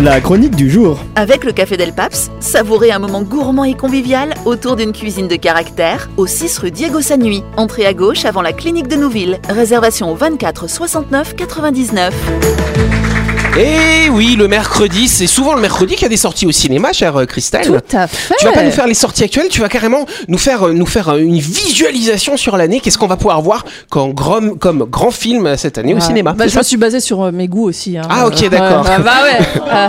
La 0.00 0.20
chronique 0.20 0.56
du 0.56 0.68
jour. 0.68 0.98
Avec 1.14 1.44
le 1.44 1.52
Café 1.52 1.76
Del 1.76 1.92
Paps, 1.92 2.32
savourez 2.40 2.90
un 2.90 2.98
moment 2.98 3.22
gourmand 3.22 3.62
et 3.62 3.74
convivial 3.74 4.34
autour 4.44 4.74
d'une 4.74 4.92
cuisine 4.92 5.28
de 5.28 5.36
caractère 5.36 6.10
au 6.16 6.26
6 6.26 6.58
rue 6.58 6.72
Diego 6.72 7.00
Sanui. 7.00 7.44
Entrée 7.56 7.86
à 7.86 7.94
gauche 7.94 8.24
avant 8.24 8.42
la 8.42 8.52
clinique 8.52 8.88
de 8.88 8.96
Nouville. 8.96 9.38
Réservation 9.48 10.10
au 10.10 10.16
24 10.16 10.68
69 10.68 11.36
99. 11.36 13.21
Et 13.58 14.08
oui, 14.08 14.34
le 14.38 14.48
mercredi, 14.48 15.08
c'est 15.08 15.26
souvent 15.26 15.52
le 15.52 15.60
mercredi 15.60 15.92
qu'il 15.94 16.04
y 16.04 16.06
a 16.06 16.08
des 16.08 16.16
sorties 16.16 16.46
au 16.46 16.52
cinéma, 16.52 16.92
chère 16.94 17.16
euh, 17.18 17.26
Christelle. 17.26 17.66
Tout 17.66 17.96
à 17.96 18.06
fait. 18.06 18.34
Tu 18.38 18.46
vas 18.46 18.52
pas 18.52 18.62
nous 18.62 18.70
faire 18.70 18.86
les 18.86 18.94
sorties 18.94 19.24
actuelles, 19.24 19.48
tu 19.50 19.60
vas 19.60 19.68
carrément 19.68 20.06
nous 20.28 20.38
faire, 20.38 20.68
euh, 20.68 20.72
nous 20.72 20.86
faire 20.86 21.10
euh, 21.10 21.18
une 21.18 21.38
visualisation 21.38 22.38
sur 22.38 22.56
l'année. 22.56 22.80
Qu'est-ce 22.80 22.96
qu'on 22.96 23.06
va 23.08 23.16
pouvoir 23.18 23.42
voir 23.42 23.66
comme 23.90 24.14
grand, 24.14 24.56
comme 24.58 24.84
grand 24.84 25.10
film 25.10 25.54
cette 25.58 25.76
année 25.76 25.92
au 25.92 26.00
cinéma? 26.00 26.32
Bah, 26.32 26.46
je 26.46 26.56
me 26.56 26.62
suis 26.62 26.78
basée 26.78 27.00
sur 27.00 27.30
mes 27.30 27.46
goûts 27.46 27.68
aussi. 27.68 27.98
hein. 27.98 28.02
Ah, 28.08 28.26
ok, 28.26 28.48
d'accord. 28.48 28.86
Ouais, 28.86 28.98
bah 29.04 29.12
ouais. 29.22 29.46
Euh, 29.72 29.88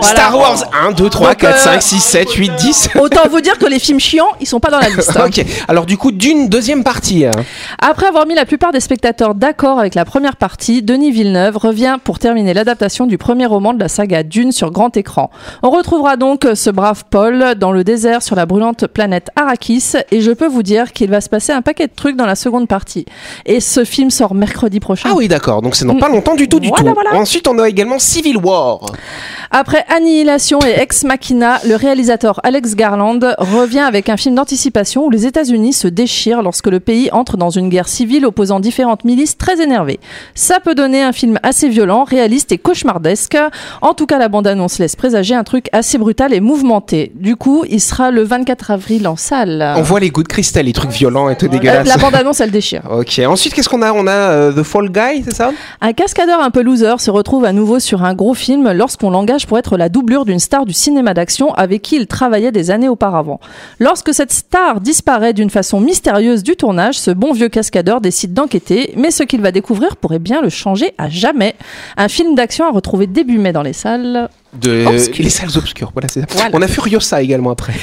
voilà. 0.00 0.02
Star 0.02 0.36
Wars 0.38 0.64
1, 0.88 0.92
2, 0.92 1.08
3, 1.08 1.28
Donc, 1.30 1.36
4, 1.38 1.54
euh, 1.54 1.58
5, 1.58 1.82
6, 1.82 2.00
7, 2.00 2.32
8, 2.32 2.52
10. 2.56 2.88
Autant 3.00 3.22
vous 3.30 3.40
dire 3.40 3.56
que 3.58 3.64
les 3.66 3.78
films 3.78 4.00
chiants, 4.00 4.26
ils 4.40 4.46
sont 4.46 4.60
pas 4.60 4.70
dans 4.70 4.78
la 4.78 4.88
liste. 4.90 5.12
hein. 5.16 5.24
ok, 5.26 5.42
alors 5.68 5.86
du 5.86 5.96
coup, 5.96 6.12
d'une 6.12 6.48
deuxième 6.48 6.84
partie. 6.84 7.24
Après 7.78 8.06
avoir 8.06 8.26
mis 8.26 8.34
la 8.34 8.44
plupart 8.44 8.72
des 8.72 8.80
spectateurs 8.80 9.34
d'accord 9.34 9.78
avec 9.78 9.94
la 9.94 10.04
première 10.04 10.36
partie, 10.36 10.82
Denis 10.82 11.12
Villeneuve 11.12 11.56
revient 11.56 11.96
pour 12.04 12.18
terminer 12.18 12.52
l'adaptation 12.52 13.01
du 13.06 13.18
premier 13.18 13.46
roman 13.46 13.74
de 13.74 13.80
la 13.80 13.88
saga 13.88 14.22
Dune 14.22 14.52
sur 14.52 14.70
grand 14.70 14.96
écran. 14.96 15.30
On 15.62 15.70
retrouvera 15.70 16.16
donc 16.16 16.46
ce 16.54 16.70
brave 16.70 17.04
Paul 17.10 17.54
dans 17.56 17.72
le 17.72 17.84
désert 17.84 18.22
sur 18.22 18.36
la 18.36 18.46
brûlante 18.46 18.86
planète 18.86 19.28
Arrakis 19.36 19.92
et 20.10 20.20
je 20.20 20.30
peux 20.32 20.46
vous 20.48 20.62
dire 20.62 20.92
qu'il 20.92 21.10
va 21.10 21.20
se 21.20 21.28
passer 21.28 21.52
un 21.52 21.62
paquet 21.62 21.86
de 21.86 21.92
trucs 21.94 22.16
dans 22.16 22.26
la 22.26 22.34
seconde 22.34 22.68
partie. 22.68 23.04
Et 23.46 23.60
ce 23.60 23.84
film 23.84 24.10
sort 24.10 24.34
mercredi 24.34 24.80
prochain. 24.80 25.08
Ah 25.12 25.14
oui, 25.16 25.28
d'accord, 25.28 25.62
donc 25.62 25.74
c'est 25.74 25.84
dans 25.84 25.96
pas 25.96 26.08
longtemps 26.08 26.34
du 26.34 26.48
tout, 26.48 26.60
du 26.60 26.68
Voilà, 26.68 26.90
tout. 26.90 26.94
voilà. 26.94 27.14
Ensuite, 27.20 27.48
on 27.48 27.58
a 27.58 27.68
également 27.68 27.98
Civil 27.98 28.36
War. 28.38 28.80
Après 29.54 29.84
Annihilation 29.94 30.58
et 30.66 30.80
Ex 30.80 31.04
Machina, 31.04 31.60
le 31.68 31.76
réalisateur 31.76 32.40
Alex 32.42 32.74
Garland 32.74 33.18
revient 33.36 33.80
avec 33.80 34.08
un 34.08 34.16
film 34.16 34.34
d'anticipation 34.34 35.04
où 35.04 35.10
les 35.10 35.26
États-Unis 35.26 35.74
se 35.74 35.88
déchirent 35.88 36.40
lorsque 36.42 36.68
le 36.68 36.80
pays 36.80 37.10
entre 37.12 37.36
dans 37.36 37.50
une 37.50 37.68
guerre 37.68 37.86
civile 37.86 38.24
opposant 38.24 38.60
différentes 38.60 39.04
milices 39.04 39.36
très 39.36 39.60
énervées. 39.62 40.00
Ça 40.34 40.58
peut 40.58 40.74
donner 40.74 41.02
un 41.02 41.12
film 41.12 41.38
assez 41.42 41.68
violent, 41.68 42.04
réaliste 42.04 42.50
et 42.52 42.56
cauchemardesque. 42.56 43.36
En 43.82 43.92
tout 43.92 44.06
cas, 44.06 44.18
la 44.18 44.28
bande-annonce 44.28 44.78
laisse 44.78 44.96
présager 44.96 45.34
un 45.34 45.44
truc 45.44 45.66
assez 45.72 45.98
brutal 45.98 46.32
et 46.32 46.40
mouvementé. 46.40 47.12
Du 47.14 47.36
coup, 47.36 47.64
il 47.68 47.80
sera 47.82 48.10
le 48.10 48.22
24 48.22 48.70
avril 48.70 49.06
en 49.06 49.16
salle. 49.16 49.74
On 49.76 49.82
voit 49.82 50.00
les 50.00 50.08
goûts 50.08 50.22
de 50.22 50.28
cristal, 50.28 50.64
les 50.64 50.72
trucs 50.72 50.92
violents 50.92 51.28
et 51.28 51.36
tout 51.36 51.44
Euh, 51.44 51.48
dégueulasses. 51.50 51.86
la 51.88 51.98
bande-annonce, 51.98 52.40
elle 52.40 52.50
déchire. 52.52 52.82
Ok, 52.90 53.20
ensuite, 53.26 53.52
qu'est-ce 53.52 53.68
qu'on 53.68 53.82
a? 53.82 53.92
On 53.92 54.06
a 54.06 54.10
euh, 54.12 54.52
The 54.52 54.62
Fall 54.62 54.88
Guy, 54.90 55.24
c'est 55.24 55.34
ça? 55.34 55.50
Un 55.82 55.92
cascadeur 55.92 56.40
un 56.42 56.50
peu 56.50 56.62
loser 56.62 56.94
se 57.00 57.10
retrouve 57.10 57.44
à 57.44 57.52
nouveau 57.52 57.80
sur 57.80 58.02
un 58.02 58.14
gros 58.14 58.32
film 58.32 58.72
lorsqu'on 58.72 59.10
l'engage 59.10 59.41
pour 59.46 59.58
être 59.58 59.76
la 59.76 59.88
doublure 59.88 60.24
d'une 60.24 60.38
star 60.38 60.66
du 60.66 60.72
cinéma 60.72 61.14
d'action 61.14 61.52
avec 61.54 61.82
qui 61.82 61.96
il 61.96 62.06
travaillait 62.06 62.52
des 62.52 62.70
années 62.70 62.88
auparavant. 62.88 63.40
Lorsque 63.78 64.12
cette 64.14 64.32
star 64.32 64.80
disparaît 64.80 65.32
d'une 65.32 65.50
façon 65.50 65.80
mystérieuse 65.80 66.42
du 66.42 66.56
tournage, 66.56 66.98
ce 66.98 67.10
bon 67.10 67.32
vieux 67.32 67.48
cascadeur 67.48 68.00
décide 68.00 68.34
d'enquêter, 68.34 68.94
mais 68.96 69.10
ce 69.10 69.22
qu'il 69.22 69.40
va 69.40 69.52
découvrir 69.52 69.96
pourrait 69.96 70.18
bien 70.18 70.42
le 70.42 70.48
changer 70.48 70.94
à 70.98 71.08
jamais. 71.08 71.54
Un 71.96 72.08
film 72.08 72.34
d'action 72.34 72.66
à 72.66 72.70
retrouver 72.70 73.06
début 73.06 73.38
mai 73.38 73.52
dans 73.52 73.62
les 73.62 73.72
salles. 73.72 74.28
de. 74.54 74.84
Les 75.18 75.30
salles 75.30 75.56
obscures, 75.56 75.90
voilà, 75.92 76.08
c'est 76.08 76.20
ça. 76.20 76.26
Voilà. 76.30 76.50
On 76.52 76.62
a 76.62 76.68
Furiosa 76.68 77.22
également 77.22 77.50
après. 77.50 77.74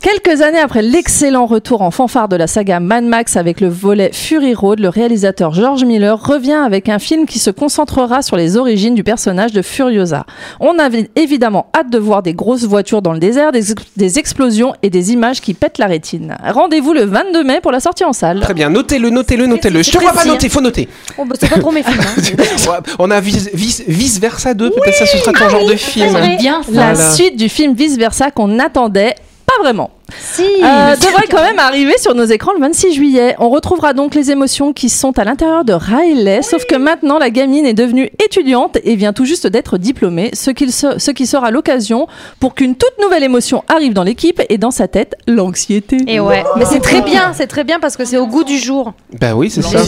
Quelques 0.00 0.42
années 0.42 0.60
après 0.60 0.80
l'excellent 0.80 1.44
retour 1.46 1.82
en 1.82 1.90
fanfare 1.90 2.28
de 2.28 2.36
la 2.36 2.46
saga 2.46 2.78
Mad 2.78 3.02
Max 3.02 3.36
avec 3.36 3.60
le 3.60 3.68
volet 3.68 4.10
Fury 4.12 4.54
Road, 4.54 4.78
le 4.78 4.88
réalisateur 4.88 5.52
George 5.52 5.84
Miller 5.84 6.16
revient 6.24 6.52
avec 6.64 6.88
un 6.88 7.00
film 7.00 7.26
qui 7.26 7.40
se 7.40 7.50
concentrera 7.50 8.22
sur 8.22 8.36
les 8.36 8.56
origines 8.56 8.94
du 8.94 9.02
personnage 9.02 9.52
de 9.52 9.60
Furiosa. 9.60 10.24
On 10.60 10.78
avait 10.78 11.10
évidemment 11.16 11.66
hâte 11.76 11.90
de 11.90 11.98
voir 11.98 12.22
des 12.22 12.32
grosses 12.32 12.62
voitures 12.64 13.02
dans 13.02 13.12
le 13.12 13.18
désert, 13.18 13.50
des, 13.50 13.72
ex- 13.72 13.82
des 13.96 14.18
explosions 14.20 14.72
et 14.84 14.90
des 14.90 15.12
images 15.12 15.40
qui 15.40 15.52
pètent 15.52 15.78
la 15.78 15.86
rétine. 15.86 16.36
Rendez-vous 16.46 16.92
le 16.92 17.02
22 17.04 17.42
mai 17.42 17.58
pour 17.60 17.72
la 17.72 17.80
sortie 17.80 18.04
en 18.04 18.12
salle. 18.12 18.38
Très 18.38 18.54
bien, 18.54 18.70
notez-le, 18.70 19.10
notez-le, 19.10 19.46
notez-le. 19.46 19.82
Je 19.82 19.90
te 19.90 19.98
vois 19.98 20.12
pas 20.12 20.24
noter, 20.24 20.48
faut 20.48 20.60
noter. 20.60 20.88
Oh, 21.18 21.24
bah, 21.24 21.34
c'est 21.40 21.50
pas 21.50 21.58
trop 21.58 21.72
mes 21.72 21.82
films. 21.82 21.98
hein. 22.00 22.78
On 23.00 23.10
a 23.10 23.18
vice, 23.20 23.50
vice, 23.52 23.82
vice 23.88 24.20
versa 24.20 24.54
2, 24.54 24.70
peut-être 24.70 24.94
ça 24.94 25.06
ce 25.06 25.18
sera 25.18 25.32
ton 25.32 25.48
genre 25.48 25.66
de 25.66 25.74
film. 25.74 26.16
Bien 26.38 26.60
La 26.72 26.92
Voilà. 26.94 27.10
suite 27.10 27.36
du 27.36 27.48
film 27.48 27.74
Vice 27.74 27.98
Versa 27.98 28.30
qu'on 28.30 28.60
attendait 28.60 29.16
pas 29.48 29.58
vraiment. 29.62 29.90
Si. 30.18 30.42
Euh, 30.42 30.96
devrait 30.96 31.26
quand 31.30 31.42
même 31.42 31.58
arriver 31.58 31.92
sur 31.98 32.14
nos 32.14 32.24
écrans 32.24 32.52
le 32.54 32.60
26 32.60 32.92
juillet. 32.94 33.36
On 33.38 33.50
retrouvera 33.50 33.92
donc 33.92 34.14
les 34.14 34.30
émotions 34.30 34.72
qui 34.72 34.88
sont 34.88 35.18
à 35.18 35.24
l'intérieur 35.24 35.64
de 35.64 35.72
Riley, 35.74 36.40
sauf 36.42 36.64
que 36.64 36.76
maintenant 36.76 37.18
la 37.18 37.30
gamine 37.30 37.66
est 37.66 37.74
devenue 37.74 38.10
étudiante 38.24 38.78
et 38.84 38.96
vient 38.96 39.12
tout 39.12 39.24
juste 39.26 39.46
d'être 39.46 39.76
diplômée, 39.78 40.30
ce, 40.32 40.50
qu'il 40.50 40.72
se- 40.72 40.98
ce 40.98 41.10
qui 41.10 41.26
sera 41.26 41.50
l'occasion 41.50 42.06
pour 42.40 42.54
qu'une 42.54 42.74
toute 42.74 42.94
nouvelle 43.02 43.22
émotion 43.22 43.64
arrive 43.68 43.92
dans 43.92 44.02
l'équipe 44.02 44.40
et 44.48 44.56
dans 44.58 44.70
sa 44.70 44.88
tête, 44.88 45.14
l'anxiété. 45.26 45.98
Et 46.06 46.20
ouais, 46.20 46.42
mais 46.56 46.64
c'est 46.64 46.80
très 46.80 47.02
bien, 47.02 47.32
c'est 47.34 47.46
très 47.46 47.64
bien 47.64 47.78
parce 47.78 47.96
que 47.96 48.04
c'est 48.04 48.16
au 48.18 48.26
goût 48.26 48.44
du 48.44 48.56
jour. 48.58 48.94
Bah 49.20 49.34
oui, 49.34 49.50
c'est 49.50 49.62
ça. 49.62 49.78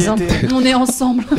On 0.55 0.65
est 0.65 0.75
ensemble. 0.75 1.25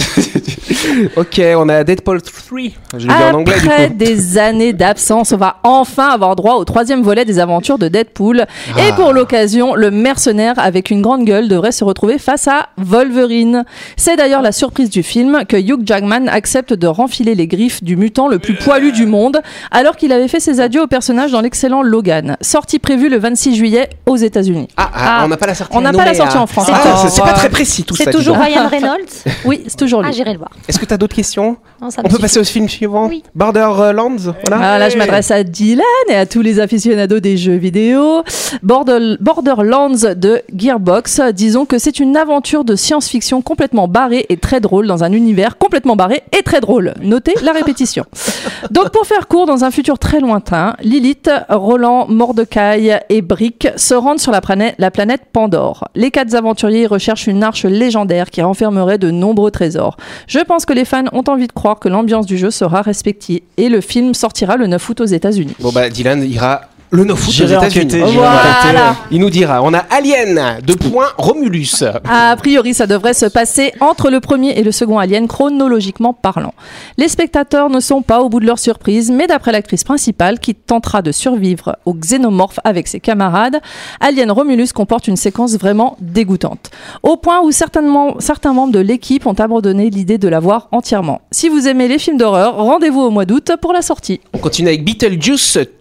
Ok, 1.15 1.41
on 1.57 1.69
a 1.69 1.83
Deadpool 1.83 2.21
3. 2.21 2.57
Je 2.97 3.07
l'ai 3.07 3.13
dit 3.13 3.13
en 3.13 3.33
anglais 3.35 3.59
du 3.59 3.67
Après 3.67 3.87
coup. 3.89 3.93
des 3.95 4.37
années 4.37 4.73
d'absence, 4.73 5.31
on 5.31 5.37
va 5.37 5.57
enfin 5.63 6.09
avoir 6.09 6.35
droit 6.35 6.55
au 6.55 6.65
troisième 6.65 7.01
volet 7.01 7.25
des 7.25 7.39
aventures 7.39 7.77
de 7.77 7.87
Deadpool. 7.87 8.45
Ah. 8.75 8.87
Et 8.87 8.93
pour 8.93 9.13
l'occasion, 9.13 9.75
le 9.75 9.91
mercenaire 9.91 10.53
avec 10.57 10.89
une 10.91 11.01
grande 11.01 11.25
gueule 11.25 11.47
devrait 11.47 11.71
se 11.71 11.83
retrouver 11.83 12.17
face 12.17 12.47
à 12.47 12.69
Wolverine. 12.77 13.65
C'est 13.97 14.15
d'ailleurs 14.15 14.41
la 14.41 14.51
surprise 14.51 14.89
du 14.89 15.03
film 15.03 15.43
que 15.47 15.57
Hugh 15.57 15.81
Jackman 15.85 16.27
accepte 16.27 16.73
de 16.73 16.87
renfiler 16.87 17.35
les 17.35 17.47
griffes 17.47 17.83
du 17.83 17.95
mutant 17.95 18.27
le 18.27 18.39
plus 18.39 18.55
poilu 18.55 18.91
du 18.91 19.05
monde, 19.05 19.41
alors 19.71 19.95
qu'il 19.95 20.11
avait 20.13 20.27
fait 20.27 20.39
ses 20.39 20.59
adieux 20.59 20.81
au 20.83 20.87
personnage 20.87 21.31
dans 21.31 21.41
l'excellent 21.41 21.81
Logan. 21.81 22.37
Sortie 22.41 22.79
prévue 22.79 23.09
le 23.09 23.17
26 23.17 23.55
juillet 23.55 23.89
aux 24.05 24.15
États-Unis. 24.17 24.67
Ah, 24.77 24.89
ah, 24.93 25.21
on 25.25 25.27
n'a 25.27 25.37
pas 25.37 25.47
la 25.47 25.55
sortie. 25.55 25.75
On 25.77 25.81
n'a 25.81 25.93
pas 25.93 26.05
la 26.05 26.13
sortie 26.13 26.37
ah. 26.37 26.41
en 26.43 26.47
France. 26.47 26.67
Ah, 26.71 26.81
Ah, 26.83 26.95
c'est- 27.01 27.09
c'est 27.09 27.21
pas 27.21 27.33
très 27.33 27.49
précis 27.49 27.83
tout 27.83 27.95
ça. 27.95 28.05
C'est 28.05 28.11
toujours. 28.11 28.37
Ryan 28.37 28.67
Reynolds 28.71 29.05
Oui, 29.45 29.63
c'est 29.67 29.77
toujours 29.77 30.01
Ah, 30.03 30.07
lui. 30.07 30.13
j'irai 30.15 30.33
le 30.33 30.37
voir. 30.39 30.51
Est-ce 30.67 30.79
que 30.79 30.85
tu 30.85 30.93
as 30.93 30.97
d'autres 30.97 31.15
questions? 31.15 31.57
Non, 31.81 31.87
On 31.97 32.01
peut 32.03 32.09
suffit. 32.09 32.21
passer 32.21 32.39
au 32.39 32.43
film 32.43 32.69
suivant 32.69 33.07
Oui. 33.07 33.23
Borderlands 33.35 34.15
voilà. 34.47 34.59
Ah, 34.73 34.77
là, 34.79 34.89
je 34.89 34.97
m'adresse 34.97 35.31
à 35.31 35.43
Dylan 35.43 35.83
et 36.09 36.15
à 36.15 36.25
tous 36.25 36.41
les 36.41 36.59
aficionados 36.59 37.19
des 37.19 37.37
jeux 37.37 37.55
vidéo. 37.55 38.23
Border- 38.63 39.17
Borderlands 39.19 40.13
de 40.15 40.41
Gearbox, 40.55 41.19
disons 41.33 41.65
que 41.65 41.79
c'est 41.79 41.99
une 41.99 42.15
aventure 42.15 42.63
de 42.63 42.75
science-fiction 42.75 43.41
complètement 43.41 43.87
barrée 43.87 44.25
et 44.29 44.37
très 44.37 44.59
drôle 44.59 44.85
dans 44.87 45.03
un 45.03 45.11
univers 45.11 45.57
complètement 45.57 45.95
barré 45.95 46.21
et 46.37 46.43
très 46.43 46.61
drôle. 46.61 46.93
Notez 47.01 47.33
la 47.43 47.53
répétition. 47.53 48.05
Donc, 48.71 48.91
pour 48.91 49.05
faire 49.07 49.27
court, 49.27 49.47
dans 49.47 49.63
un 49.63 49.71
futur 49.71 49.97
très 49.97 50.19
lointain, 50.19 50.75
Lilith, 50.83 51.29
Roland, 51.49 52.05
Mordecai 52.07 52.99
et 53.09 53.21
Brick 53.21 53.67
se 53.77 53.93
rendent 53.95 54.19
sur 54.19 54.31
la 54.31 54.41
planète, 54.41 54.75
la 54.77 54.91
planète 54.91 55.21
Pandore. 55.33 55.87
Les 55.95 56.11
quatre 56.11 56.33
aventuriers 56.35 56.85
recherchent 56.85 57.27
une 57.27 57.43
arche 57.43 57.65
légendaire 57.65 58.29
qui 58.29 58.41
renfermerait 58.41 58.97
de 58.97 59.09
nombreux 59.11 59.51
trésors. 59.51 59.97
Je 60.27 60.39
pense 60.39 60.65
que 60.65 60.73
les 60.73 60.85
fans 60.85 61.05
ont 61.13 61.23
envie 61.27 61.47
de 61.47 61.51
croire 61.51 61.79
que 61.79 61.89
l'ambiance 61.89 62.25
du 62.27 62.37
jeu 62.37 62.51
sera 62.51 62.81
respectée 62.81 63.43
et 63.57 63.69
le 63.69 63.81
film 63.81 64.13
sortira 64.13 64.55
le 64.57 64.67
9 64.67 64.89
août 64.89 65.01
aux 65.01 65.05
États-Unis. 65.05 65.55
Bon 65.59 65.71
bah 65.71 65.89
Dylan 65.89 66.23
ira 66.23 66.61
le 66.91 67.05
9 67.05 67.17
août 67.17 67.27
aux 67.29 67.31
J'irai 67.31 67.53
États-Unis. 67.55 67.85
enquêter, 67.85 67.97
j'irai 68.05 68.17
Voilà. 68.17 68.95
Il 69.11 69.19
nous 69.21 69.29
dira. 69.29 69.61
On 69.63 69.73
a 69.73 69.79
Alien 69.89 70.59
de 70.65 70.73
point 70.73 71.07
Romulus. 71.17 71.83
A 72.09 72.35
priori, 72.35 72.73
ça 72.73 72.85
devrait 72.85 73.13
se 73.13 73.25
passer 73.25 73.71
entre 73.79 74.09
le 74.09 74.19
premier 74.19 74.59
et 74.59 74.63
le 74.63 74.71
second 74.73 74.99
Alien, 74.99 75.27
chronologiquement 75.27 76.13
parlant. 76.13 76.53
Les 76.97 77.07
spectateurs 77.07 77.69
ne 77.69 77.79
sont 77.79 78.01
pas 78.01 78.19
au 78.21 78.27
bout 78.27 78.41
de 78.41 78.45
leur 78.45 78.59
surprise, 78.59 79.09
mais 79.09 79.27
d'après 79.27 79.53
l'actrice 79.53 79.85
principale, 79.85 80.39
qui 80.39 80.53
tentera 80.53 81.01
de 81.01 81.13
survivre 81.13 81.77
au 81.85 81.93
xénomorphe 81.93 82.59
avec 82.65 82.89
ses 82.89 82.99
camarades, 82.99 83.61
Alien 84.01 84.31
Romulus 84.31 84.73
comporte 84.73 85.07
une 85.07 85.15
séquence 85.17 85.53
vraiment 85.53 85.95
dégoûtante. 86.01 86.71
Au 87.03 87.15
point 87.15 87.41
où 87.41 87.51
certainement, 87.51 88.15
certains 88.19 88.51
membres 88.51 88.73
de 88.73 88.79
l'équipe 88.79 89.25
ont 89.25 89.33
abandonné 89.33 89.89
l'idée 89.89 90.17
de 90.17 90.27
la 90.27 90.41
voir 90.41 90.67
entièrement. 90.73 91.21
Si 91.31 91.47
vous 91.47 91.69
aimez 91.69 91.87
les 91.87 91.99
films 91.99 92.17
d'horreur, 92.17 92.55
rendez-vous 92.57 93.01
au 93.01 93.11
mois 93.11 93.25
d'août 93.25 93.53
pour 93.61 93.71
la 93.71 93.81
sortie. 93.81 94.19
On 94.33 94.39
continue 94.39 94.67
avec 94.67 94.83
Beetlejuice 94.83 95.57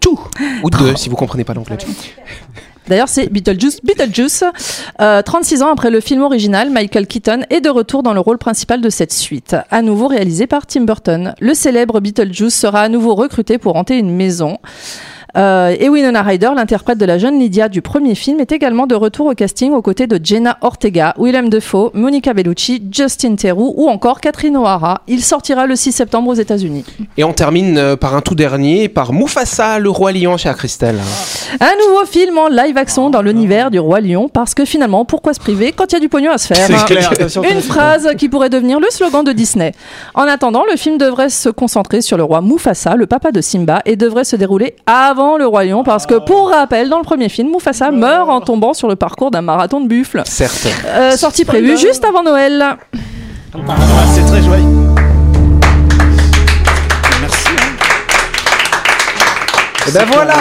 ou 0.63 0.69
2 0.69 0.95
si 0.95 1.09
vous 1.09 1.15
comprenez 1.15 1.43
pas 1.43 1.53
l'anglais. 1.53 1.77
D'ailleurs, 2.87 3.09
c'est 3.09 3.31
Beetlejuice. 3.31 3.79
Beetlejuice, 3.83 4.43
euh, 4.99 5.21
36 5.21 5.61
ans 5.61 5.71
après 5.71 5.91
le 5.91 5.99
film 5.99 6.23
original, 6.23 6.69
Michael 6.71 7.07
Keaton 7.07 7.41
est 7.49 7.61
de 7.61 7.69
retour 7.69 8.03
dans 8.03 8.13
le 8.13 8.19
rôle 8.19 8.37
principal 8.37 8.81
de 8.81 8.89
cette 8.89 9.13
suite, 9.13 9.55
à 9.69 9.81
nouveau 9.81 10.07
réalisé 10.07 10.47
par 10.47 10.65
Tim 10.65 10.81
Burton. 10.81 11.35
Le 11.39 11.53
célèbre 11.53 11.99
Beetlejuice 11.99 12.55
sera 12.55 12.81
à 12.81 12.89
nouveau 12.89 13.15
recruté 13.15 13.57
pour 13.59 13.75
hanter 13.75 13.97
une 13.97 14.13
maison. 14.13 14.57
Euh, 15.37 15.75
et 15.79 15.89
Winona 15.89 16.21
Ryder, 16.21 16.51
l'interprète 16.55 16.97
de 16.97 17.05
la 17.05 17.17
jeune 17.17 17.39
Lydia 17.39 17.69
du 17.69 17.81
premier 17.81 18.15
film, 18.15 18.39
est 18.39 18.51
également 18.51 18.87
de 18.87 18.95
retour 18.95 19.27
au 19.27 19.33
casting 19.33 19.71
aux 19.71 19.81
côtés 19.81 20.07
de 20.07 20.19
Jenna 20.21 20.57
Ortega, 20.61 21.13
Willem 21.17 21.49
Dafoe, 21.49 21.91
Monica 21.93 22.33
Bellucci, 22.33 22.83
Justin 22.91 23.35
Theroux 23.35 23.73
ou 23.77 23.89
encore 23.89 24.19
Catherine 24.19 24.57
O'Hara. 24.57 25.01
Il 25.07 25.23
sortira 25.23 25.65
le 25.65 25.75
6 25.75 25.91
septembre 25.91 26.29
aux 26.29 26.33
États-Unis. 26.33 26.85
Et 27.17 27.23
on 27.23 27.33
termine 27.33 27.77
euh, 27.77 27.95
par 27.95 28.15
un 28.15 28.21
tout 28.21 28.35
dernier, 28.35 28.89
par 28.89 29.13
Mufasa, 29.13 29.79
le 29.79 29.89
roi 29.89 30.11
lion, 30.11 30.37
chère 30.37 30.57
Christelle. 30.57 30.99
Un 31.59 31.73
nouveau 31.87 32.05
film 32.05 32.37
en 32.37 32.47
live 32.47 32.77
action 32.77 33.09
dans 33.09 33.21
l'univers 33.21 33.71
du 33.71 33.79
roi 33.79 34.01
lion, 34.01 34.27
parce 34.27 34.53
que 34.53 34.65
finalement, 34.65 35.05
pourquoi 35.05 35.33
se 35.33 35.39
priver 35.39 35.71
quand 35.71 35.91
il 35.91 35.93
y 35.93 35.97
a 35.97 35.99
du 35.99 36.09
pognon 36.09 36.31
à 36.31 36.37
se 36.37 36.53
faire 36.53 36.85
clair, 36.85 37.09
que 37.09 37.53
Une 37.53 37.61
phrase 37.61 38.09
qui 38.17 38.27
pourrait 38.29 38.49
devenir 38.49 38.79
le 38.79 38.87
slogan 38.89 39.23
de 39.23 39.31
Disney. 39.31 39.73
En 40.13 40.23
attendant, 40.23 40.63
le 40.69 40.77
film 40.77 40.97
devrait 40.97 41.29
se 41.29 41.49
concentrer 41.49 42.01
sur 42.01 42.17
le 42.17 42.23
roi 42.23 42.41
Mufasa, 42.41 42.95
le 42.95 43.05
papa 43.05 43.31
de 43.31 43.41
Simba, 43.41 43.81
et 43.85 43.95
devrait 43.95 44.23
se 44.23 44.35
dérouler 44.35 44.75
avant 44.85 45.20
le 45.37 45.45
roi 45.45 45.65
lion, 45.65 45.83
parce 45.83 46.05
que 46.05 46.15
pour 46.15 46.49
rappel, 46.49 46.89
dans 46.89 46.97
le 46.97 47.03
premier 47.03 47.29
film, 47.29 47.49
Mufasa 47.51 47.91
meurt 47.91 48.29
en 48.29 48.41
tombant 48.41 48.73
sur 48.73 48.87
le 48.87 48.95
parcours 48.95 49.31
d'un 49.31 49.41
marathon 49.41 49.81
de 49.81 49.87
buffles. 49.87 50.21
Certes. 50.25 50.67
Euh, 50.85 51.15
sortie 51.17 51.45
prévue 51.45 51.77
juste 51.77 52.03
avant 52.05 52.23
Noël. 52.23 52.61
Ah, 52.61 52.77
c'est 54.13 54.25
très 54.25 54.41
joyeux. 54.41 54.63
Merci. 57.21 57.49
Et 59.87 59.91
ben 59.91 60.05
voilà. 60.11 60.33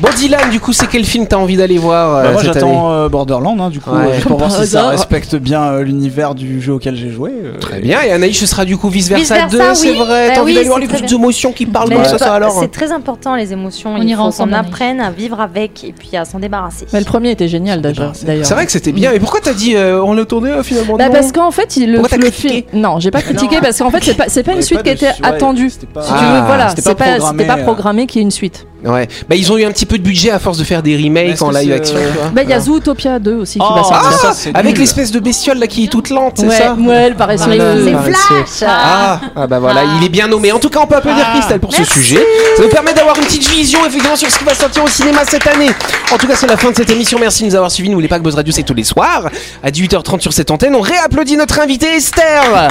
Bon 0.00 0.08
Dylan, 0.16 0.50
du 0.50 0.58
coup, 0.58 0.72
c'est 0.72 0.88
quel 0.88 1.04
film 1.04 1.26
t'as 1.28 1.36
envie 1.36 1.56
d'aller 1.56 1.78
voir 1.78 2.16
euh, 2.16 2.22
Bah, 2.24 2.32
moi 2.32 2.40
cette 2.42 2.50
année 2.56 2.60
j'attends 2.72 2.92
euh, 2.92 3.08
Borderland 3.08 3.60
hein, 3.60 3.70
du 3.70 3.78
coup 3.80 3.90
Ouais. 3.92 4.18
euh, 4.18 4.20
pour 4.22 4.38
voir 4.38 4.50
si 4.50 4.66
ça 4.66 4.88
respecte 4.88 5.36
bien 5.36 5.62
euh, 5.62 5.82
l'univers 5.82 6.34
du 6.34 6.60
jeu 6.60 6.72
auquel 6.74 6.96
j'ai 6.96 7.10
joué. 7.10 7.30
euh, 7.32 7.58
Très 7.60 7.78
bien, 7.80 8.02
et 8.02 8.10
Anaïs, 8.10 8.36
ce 8.36 8.46
sera 8.46 8.64
du 8.64 8.76
coup 8.76 8.88
Vice 8.88 9.08
Versa 9.08 9.22
Vice-versa, 9.46 9.68
2, 9.68 9.74
c'est 9.74 9.92
vrai. 9.94 10.28
Bah 10.28 10.34
T'as 10.34 10.40
envie 10.40 10.50
oui, 10.50 10.54
d'aller 10.56 10.66
voir 10.66 10.80
les 10.80 10.88
très 10.88 10.96
petites 10.96 11.10
bien. 11.10 11.18
émotions 11.18 11.52
qui 11.52 11.66
parlent 11.66 11.90
de 11.90 11.94
ça, 12.04 12.12
bah, 12.12 12.18
ça 12.18 12.34
alors 12.34 12.58
C'est 12.58 12.72
très 12.72 12.90
important 12.90 13.36
les 13.36 13.52
émotions. 13.52 13.94
On 13.94 14.02
Il 14.02 14.08
ira 14.08 14.22
faut 14.22 14.28
ensemble, 14.28 14.52
qu'on 14.52 14.58
apprenne 14.58 15.00
à 15.00 15.10
vivre 15.12 15.40
avec 15.40 15.84
et 15.84 15.92
puis 15.96 16.16
à 16.16 16.24
s'en 16.24 16.40
débarrasser. 16.40 16.86
Mais 16.92 16.98
le 16.98 17.04
premier 17.04 17.30
était 17.30 17.48
génial 17.48 17.80
d'ailleurs. 17.80 18.12
C'est 18.14 18.54
vrai 18.54 18.66
que 18.66 18.72
c'était 18.72 18.92
bien, 18.92 19.12
mais 19.12 19.20
pourquoi 19.20 19.40
t'as 19.40 19.54
dit 19.54 19.76
euh, 19.76 20.02
on 20.02 20.12
l'a 20.14 20.24
tourné 20.24 20.50
finalement 20.64 20.96
Bah 20.96 21.06
non 21.06 21.12
parce 21.12 21.30
qu'en 21.30 21.52
fait, 21.52 21.76
il, 21.76 21.92
le, 21.92 22.02
film. 22.32 22.62
Non, 22.72 22.98
j'ai 22.98 23.12
pas 23.12 23.22
critiqué 23.22 23.58
parce 23.62 23.78
qu'en 23.78 23.90
fait, 23.92 24.02
c'est 24.28 24.42
pas, 24.42 24.54
une 24.54 24.62
suite 24.62 24.82
qui 24.82 24.90
était 24.90 25.12
attendue. 25.22 25.70
c'était 25.70 25.86
pas- 25.86 26.02
Si 26.02 26.08
tu 26.08 26.14
Ah, 26.18 26.40
veux, 26.40 26.46
voilà, 26.46 26.68
c'était 26.70 26.82
c'est 26.82 27.46
pas 27.46 27.58
euh. 27.58 27.62
programmé 27.62 28.06
qu'il 28.06 28.20
y 28.20 28.22
ait 28.22 28.24
une 28.24 28.30
suite. 28.32 28.66
Ouais, 28.84 29.08
bah 29.28 29.34
ils 29.36 29.50
ont 29.50 29.56
eu 29.56 29.64
un 29.64 29.70
petit 29.70 29.86
peu 29.86 29.96
de 29.96 30.02
budget 30.02 30.30
à 30.30 30.38
force 30.38 30.58
de 30.58 30.64
faire 30.64 30.82
des 30.82 30.96
remakes 30.96 31.28
est-ce 31.30 31.44
en 31.44 31.50
live 31.50 31.72
action. 31.72 31.96
euh, 31.96 32.10
tu 32.12 32.18
vois. 32.18 32.28
Bah, 32.34 32.42
il 32.42 32.50
y 32.50 32.52
a 32.52 32.60
Zootopia 32.60 33.18
2 33.18 33.34
aussi 33.34 33.58
qui 33.58 33.64
Oh, 33.66 33.74
va 33.74 33.82
sortir. 33.82 34.10
Ah, 34.10 34.12
ça, 34.12 34.32
c'est 34.34 34.54
avec 34.54 34.76
l'espèce 34.76 35.10
de 35.10 35.20
bestiole 35.20 35.58
là 35.58 35.66
qui 35.66 35.84
est 35.84 35.88
toute 35.88 36.10
lente, 36.10 36.34
c'est 36.36 36.46
ouais, 36.46 36.56
ça 36.56 36.74
ouais, 36.74 36.94
elle. 36.94 37.16
Ah, 37.18 37.26
euh, 37.30 37.84
C'est 37.84 37.92
bah, 37.92 38.02
Flash 38.02 38.68
Ah, 38.68 39.20
ah 39.34 39.46
bah 39.46 39.58
voilà, 39.58 39.82
il 39.98 40.04
est 40.04 40.08
bien 40.10 40.28
nommé. 40.28 40.52
En 40.52 40.58
tout 40.58 40.68
cas, 40.68 40.80
on 40.82 40.86
peut 40.86 40.96
applaudir 40.96 41.24
Christelle 41.32 41.60
pour 41.60 41.72
ce 41.74 41.84
sujet. 41.84 42.24
Ça 42.56 42.62
nous 42.62 42.68
permet 42.68 42.92
d'avoir 42.92 43.16
une 43.16 43.24
petite 43.24 43.48
vision 43.48 43.80
effectivement 43.86 44.16
sur 44.16 44.30
ce 44.30 44.38
qui 44.38 44.44
va 44.44 44.54
sortir 44.54 44.84
au 44.84 44.88
cinéma 44.88 45.20
cette 45.26 45.46
année. 45.46 45.70
En 46.12 46.18
tout 46.18 46.26
cas, 46.26 46.34
c'est 46.36 46.46
la 46.46 46.56
fin 46.56 46.70
de 46.70 46.76
cette 46.76 46.90
émission. 46.90 47.18
Merci 47.18 47.44
de 47.44 47.48
nous 47.48 47.54
avoir 47.54 47.70
suivis. 47.70 47.88
N'oubliez 47.88 48.08
pas 48.08 48.18
que 48.18 48.24
Buzz 48.24 48.34
Radio, 48.34 48.52
c'est 48.52 48.62
tous 48.62 48.74
les 48.74 48.84
soirs 48.84 49.28
à 49.62 49.70
18h30 49.70 50.20
sur 50.20 50.32
cette 50.32 50.50
antenne. 50.50 50.74
On 50.74 50.80
réapplaudit 50.80 51.36
notre 51.36 51.60
invité 51.60 51.86
Esther 51.96 52.70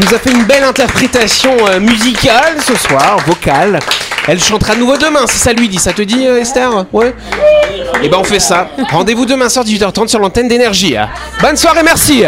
nous 0.00 0.14
a 0.14 0.18
fait 0.18 0.30
une 0.30 0.44
belle 0.44 0.62
interprétation 0.62 1.56
euh, 1.68 1.80
musicale 1.80 2.56
ce 2.64 2.76
soir, 2.76 3.18
vocale. 3.26 3.80
Elle 4.30 4.38
chantera 4.40 4.74
de 4.74 4.80
nouveau 4.80 4.98
demain 4.98 5.26
si 5.26 5.38
ça 5.38 5.54
lui 5.54 5.70
dit. 5.70 5.78
Ça 5.78 5.94
te 5.94 6.02
dit, 6.02 6.26
euh, 6.26 6.38
Esther 6.38 6.84
Ouais 6.92 7.14
Et 8.02 8.10
ben, 8.10 8.18
on 8.20 8.24
fait 8.24 8.40
ça. 8.40 8.68
Rendez-vous 8.90 9.24
demain 9.24 9.48
soir 9.48 9.64
18h30 9.64 10.08
sur 10.08 10.18
l'antenne 10.18 10.48
d'énergie. 10.48 10.96
Bonne 11.40 11.56
soirée, 11.56 11.82
merci. 11.82 12.24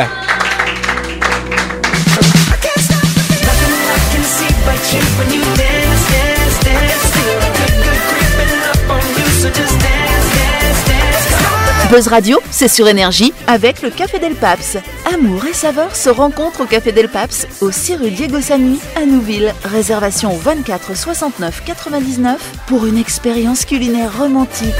Buzz 11.90 12.06
Radio, 12.06 12.38
c'est 12.52 12.68
sur 12.68 12.86
énergie 12.86 13.32
avec 13.48 13.82
le 13.82 13.90
Café 13.90 14.20
Del 14.20 14.36
Paps. 14.36 14.78
Amour 15.12 15.44
et 15.46 15.52
saveur 15.52 15.96
se 15.96 16.08
rencontrent 16.08 16.60
au 16.60 16.66
Café 16.66 16.92
Del 16.92 17.08
Paps, 17.08 17.48
au 17.60 17.72
6 17.72 17.96
rue 17.96 18.10
Diego 18.12 18.40
Sanui, 18.40 18.78
à 18.94 19.04
Nouville. 19.04 19.52
Réservation 19.64 20.32
au 20.32 20.38
24 20.38 20.96
69 20.96 21.64
99 21.64 22.40
pour 22.68 22.86
une 22.86 22.96
expérience 22.96 23.64
culinaire 23.64 24.16
romantique. 24.16 24.72